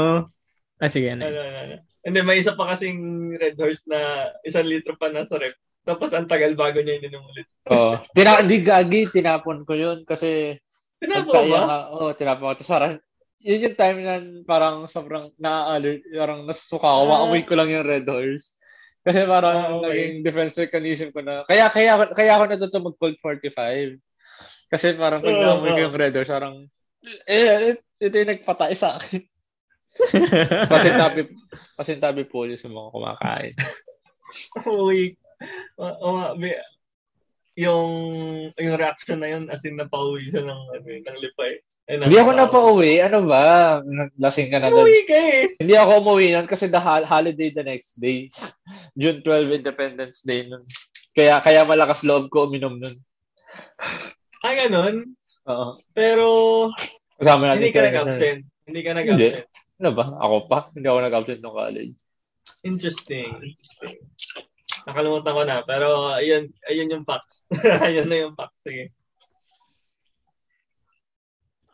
[0.77, 1.13] Ah, sige.
[1.13, 1.75] Ano, ano, ano.
[2.05, 2.99] Hindi, may isa pa kasing
[3.35, 5.57] Red Horse na isang litro pa nasa rep.
[5.83, 7.47] Tapos ang tagal bago niya ininom ulit.
[7.71, 7.95] Oo.
[7.95, 7.95] Oh.
[8.11, 10.55] Tina, di gagi, tinapon ko yun kasi...
[11.01, 11.91] Tinapon ba?
[11.91, 12.55] Oo, oh, tinapon ko.
[12.59, 12.93] Tapos parang,
[13.41, 17.03] yun yung time na parang sobrang na-alert, parang nasusuka ako.
[17.05, 17.09] Ah.
[17.21, 18.57] Maamoy ko lang yung Red Horse.
[19.07, 19.87] Kasi parang ah, okay.
[19.87, 21.47] naging defense mechanism ko na.
[21.47, 23.95] Kaya kaya kaya ako natuto mag Colt 45.
[24.67, 26.67] Kasi parang pag uh, naamoy ko yung Red Horse, parang
[27.27, 29.21] eh, ito yung nagpatay sa akin.
[30.71, 31.21] pasintabi,
[31.79, 33.55] pasintabi po sa mga kumakain.
[34.67, 35.15] Uy.
[35.77, 36.57] Uh, uh, may,
[37.57, 37.89] yung
[38.53, 41.57] yung reaction na yun as in napauwi siya ng ano yun, ng lipay.
[41.89, 43.01] Eh, Hindi ako napauwi.
[43.01, 43.79] Ano ba?
[44.21, 44.85] Lasing ka na doon.
[44.85, 45.43] Umuwi ka eh.
[45.57, 48.29] Hindi ako umuwi nun kasi the hol- holiday the next day.
[48.99, 50.61] June 12, Independence Day nun.
[51.17, 52.95] Kaya kaya malakas loob ko uminom nun.
[54.45, 55.17] Ah, ganun.
[55.47, 55.71] Oo.
[55.95, 56.25] Pero
[57.17, 58.39] Kasama natin hindi ka nag-absent.
[58.67, 59.47] Hindi ka nag-absent.
[59.77, 60.05] Ano ba?
[60.21, 60.59] Ako pa?
[60.75, 61.95] Hindi ako nag-absent nung college.
[62.67, 63.27] Interesting.
[63.41, 63.97] Interesting.
[64.87, 65.57] Nakalimutan ko na.
[65.63, 67.47] Pero ayun, ayun yung facts.
[67.87, 68.59] ayun na yung facts.
[68.63, 68.91] Sige.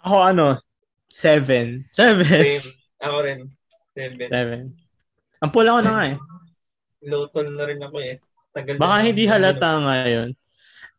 [0.04, 0.46] Ako ano,
[1.10, 1.88] seven.
[1.96, 2.26] Seven.
[2.28, 2.66] Same.
[3.00, 3.40] Ako rin.
[3.94, 4.28] Seven.
[4.28, 4.62] Seven.
[5.44, 6.18] Ang pula ko na nga eh.
[7.08, 8.16] Low tone na rin ako eh.
[8.54, 10.30] Tagal Baka na- hindi halata ngayon.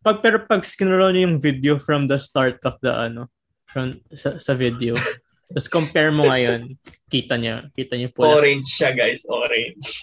[0.05, 3.33] Pag pero pag scroll niyo yung video from the start of the ano,
[3.65, 4.95] from sa, sa video.
[5.55, 6.77] Tapos compare mo ngayon,
[7.13, 8.37] kita niyo, kita niyo pula.
[8.41, 9.23] Orange siya guys.
[9.29, 10.03] Orange.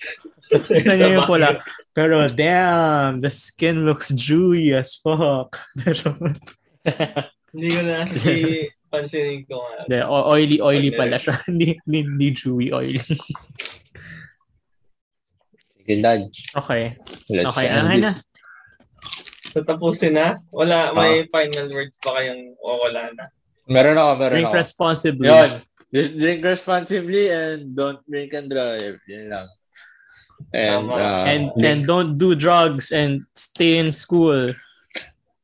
[0.50, 1.60] Kita niyo yung pula.
[1.98, 5.58] Pero damn, the skin looks dewy as fuck.
[5.82, 6.18] Pero
[7.52, 8.08] Hindi ko na
[8.92, 9.78] pansinin ko nga.
[9.92, 11.44] de, o- oily oily pala siya.
[11.48, 13.00] Hindi hindi, dewy oily.
[15.82, 15.96] Sige.
[16.56, 16.96] Okay.
[17.34, 18.06] Let's Okay, okay this.
[18.08, 18.12] na.
[19.52, 20.40] So tapusin na.
[20.50, 20.96] Wala, Ah.
[20.96, 23.26] may final words pa kayong o wala na.
[23.68, 24.60] Meron ako, meron Drink ako.
[24.64, 25.28] responsibly.
[25.28, 25.52] Yun.
[25.92, 28.98] Drink responsibly and don't drink and drive.
[29.06, 29.48] Yun lang.
[30.56, 30.96] And, Tama.
[30.96, 34.56] uh, And and don't do drugs and stay in school.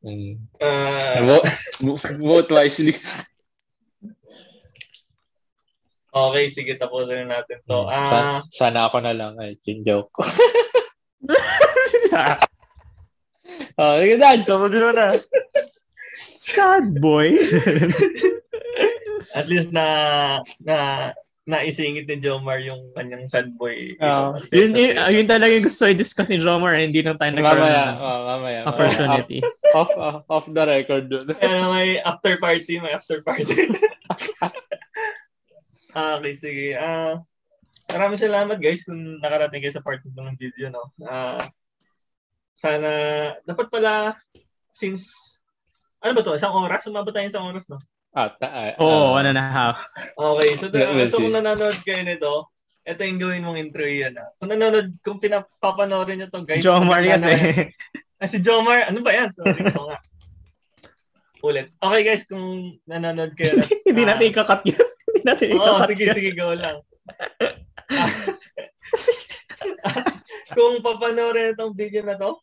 [0.02, 0.40] Mm.
[0.64, 1.52] Ah, Vote,
[2.18, 2.96] vote wisely.
[6.10, 7.80] okay, sige, tapusin na natin to.
[7.86, 9.36] Ah, Sa- sana ako na lang.
[9.38, 10.16] Ay, joke.
[13.78, 14.42] Oh, sige, Dad.
[14.44, 15.14] Tapos mo na.
[16.34, 17.38] Sad boy.
[19.34, 19.86] at least na
[20.60, 20.78] na
[21.48, 23.96] naisingit ni Jomar yung kanyang sad boy.
[23.98, 26.76] Uh, yun, yun, yun talaga yung gusto i-discuss ni Jomar.
[26.76, 27.86] Hindi lang tayo nagkaroon Mamaya.
[27.88, 28.60] ng Oh, mamaya.
[28.68, 29.38] opportunity.
[29.72, 31.24] Off, off, off the record dun.
[31.40, 33.72] Kaya may after party, may after party.
[35.98, 36.78] Ah, okay, sige.
[36.78, 37.18] Ah,
[37.90, 40.94] maraming salamat guys kung nakarating kayo sa part ng video, no.
[41.02, 41.50] Ah,
[42.58, 42.90] sana
[43.46, 44.18] dapat pala
[44.74, 45.06] since
[46.02, 46.38] ano ba to?
[46.38, 46.86] Isang oras?
[46.86, 47.78] Sumabot tayo isang oras, no?
[48.18, 49.78] Ah, ta- ah, Oo, ah, one and a half.
[50.18, 52.50] Okay, so, we'll so kung nanonood kayo nito,
[52.82, 54.18] ito yung gawin mong intro yan.
[54.18, 54.34] Ah.
[54.42, 56.66] Kung nanonood, kung pinapapanoorin nyo to, guys.
[56.66, 57.30] Jomar kasi.
[57.30, 57.70] na-
[58.18, 59.30] Ah, si Jomar, ano ba yan?
[59.30, 59.98] Sorry, ito nga.
[61.46, 61.70] Ulit.
[61.78, 63.62] Okay guys, kung nanonood kayo.
[63.88, 64.82] Hindi ah, natin ikakat yun.
[65.14, 66.18] Hindi natin ikakat sige, yun.
[66.18, 66.82] sige, go lang.
[70.58, 72.42] kung papanoorin itong video na to,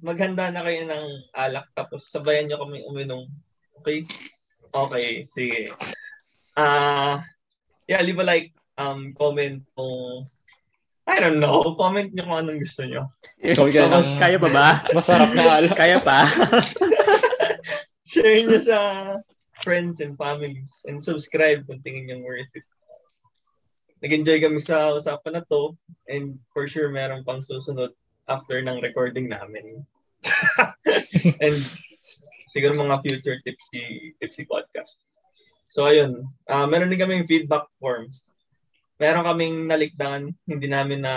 [0.00, 1.06] maghanda na kayo ng
[1.36, 3.28] alak tapos sabayan nyo kami uminom.
[3.80, 4.04] Okay?
[4.70, 5.72] Okay, sige.
[6.56, 7.24] Ah,
[7.88, 10.26] yeah, leave a like, um, comment kung
[11.10, 13.10] I don't know, comment nyo kung anong gusto nyo.
[13.42, 14.68] Ikaw ka Tapos, kaya pa ba?
[14.94, 15.74] masarap na alak.
[15.74, 16.22] Kaya pa?
[18.10, 18.78] Share nyo sa
[19.60, 22.64] friends and families and subscribe kung tingin nyo worth it.
[24.00, 25.76] Nag-enjoy kami sa usapan na to
[26.08, 27.92] and for sure meron pang susunod
[28.30, 29.82] after ng recording namin.
[31.44, 31.56] and
[32.54, 34.94] siguro mga future tipsy tipsy podcast.
[35.70, 38.22] So ayun, ah meron din kaming feedback forms.
[39.00, 41.14] Meron kaming nalikdan, hindi namin na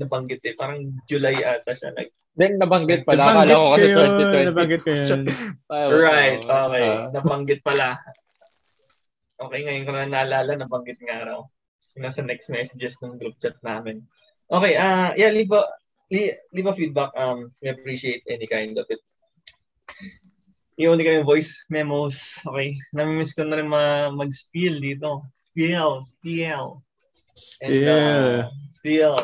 [0.00, 0.56] nabanggit eh.
[0.56, 1.92] Parang July ata siya.
[1.92, 3.30] Like, Then, nabanggit pala.
[3.30, 4.50] Akala ko kasi Nabanggit ko yun, 2020.
[4.50, 5.20] Nabanggit ko yun.
[6.02, 6.88] Right, oh, okay.
[6.90, 7.02] ah.
[7.14, 7.88] nabanggit pala.
[9.38, 11.40] Okay, ngayon ko na naalala, nabanggit nga raw.
[11.94, 14.02] Nasa next messages ng group chat namin.
[14.50, 15.62] Okay, ah yeah, leave a,
[16.10, 17.10] leave, leave a feedback.
[17.16, 19.00] Um, we appreciate any kind of it.
[20.74, 22.18] Yung hindi kami voice memos.
[22.42, 25.22] Okay, namimiss ko na rin ma- mag-spiel dito.
[25.54, 26.82] Spiel, spiel.
[27.62, 29.14] And, uh, spiel.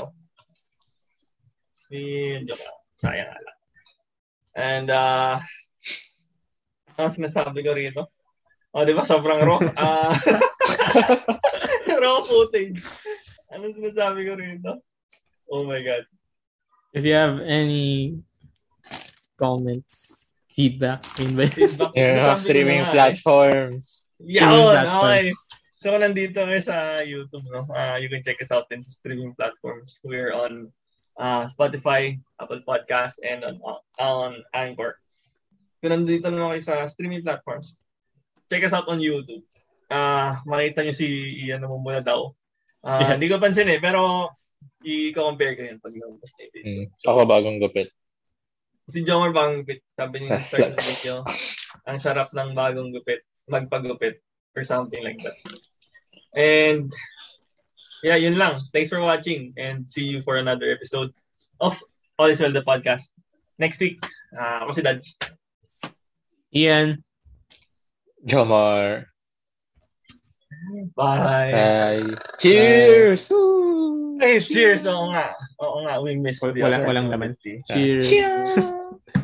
[1.75, 2.47] Spiel.
[2.47, 2.63] Joke.
[3.03, 3.59] Sayang lang.
[4.55, 5.43] And, uh,
[6.95, 8.03] ano sinasabi ko rito?
[8.71, 9.03] O, di ba?
[9.03, 9.59] Sobrang raw.
[9.75, 10.15] Ah,
[12.03, 12.79] raw footage.
[13.51, 14.73] Ano sinasabi ko rito?
[15.51, 16.07] Oh my God.
[16.91, 18.19] If you have any
[19.39, 21.07] comments, feedback.
[21.07, 21.55] Feedback.
[21.57, 22.93] Yung Sinasabi mga ko streaming na eh.
[22.93, 23.85] platforms.
[24.19, 25.07] Streaming platforms.
[25.07, 25.27] okay.
[25.81, 27.65] So, nandito kami sa YouTube, no?
[27.73, 29.97] Uh, you can check us out in streaming platforms.
[30.05, 30.69] We're on
[31.17, 35.01] uh, Spotify, Apple Podcast, and on, on Anchor.
[35.81, 37.81] Kung nandito naman kayo sa streaming platforms,
[38.53, 39.41] check us out on YouTube.
[39.89, 41.09] Ah, makita nyo si
[41.49, 42.29] Ian namumula daw.
[42.85, 43.11] Ah, Yes.
[43.17, 44.29] Hindi ko pansin eh, pero
[44.85, 46.73] i-compare ko yun pag lumabas na yung video.
[46.73, 46.87] Mm.
[47.05, 47.89] Ako bagong gupit.
[48.91, 49.85] Si Jomar bagong gupit.
[49.95, 51.15] Sabi niya Ah, sa start ng video,
[51.89, 54.23] ang sarap ng bagong gupit, magpagupit,
[54.57, 55.37] or something like that.
[56.35, 56.89] And,
[58.03, 58.59] yeah, yun lang.
[58.73, 61.11] Thanks for watching and see you for another episode
[61.61, 61.77] of
[62.19, 63.11] All is Well, the podcast.
[63.59, 64.01] Next week,
[64.31, 65.09] Ah, ako si Dodge.
[66.55, 67.03] Ian.
[68.23, 69.10] Jomar.
[70.97, 71.53] Bye.
[71.53, 72.15] Bye.
[72.39, 73.31] Cheers!
[73.31, 74.19] Woo!
[74.21, 74.85] Hey, cheers!
[74.85, 75.33] Oo nga.
[75.65, 77.33] Oo nga, we missed Wal- the walang- walang laman.
[77.41, 78.05] Cheers.
[78.09, 78.51] Cheers!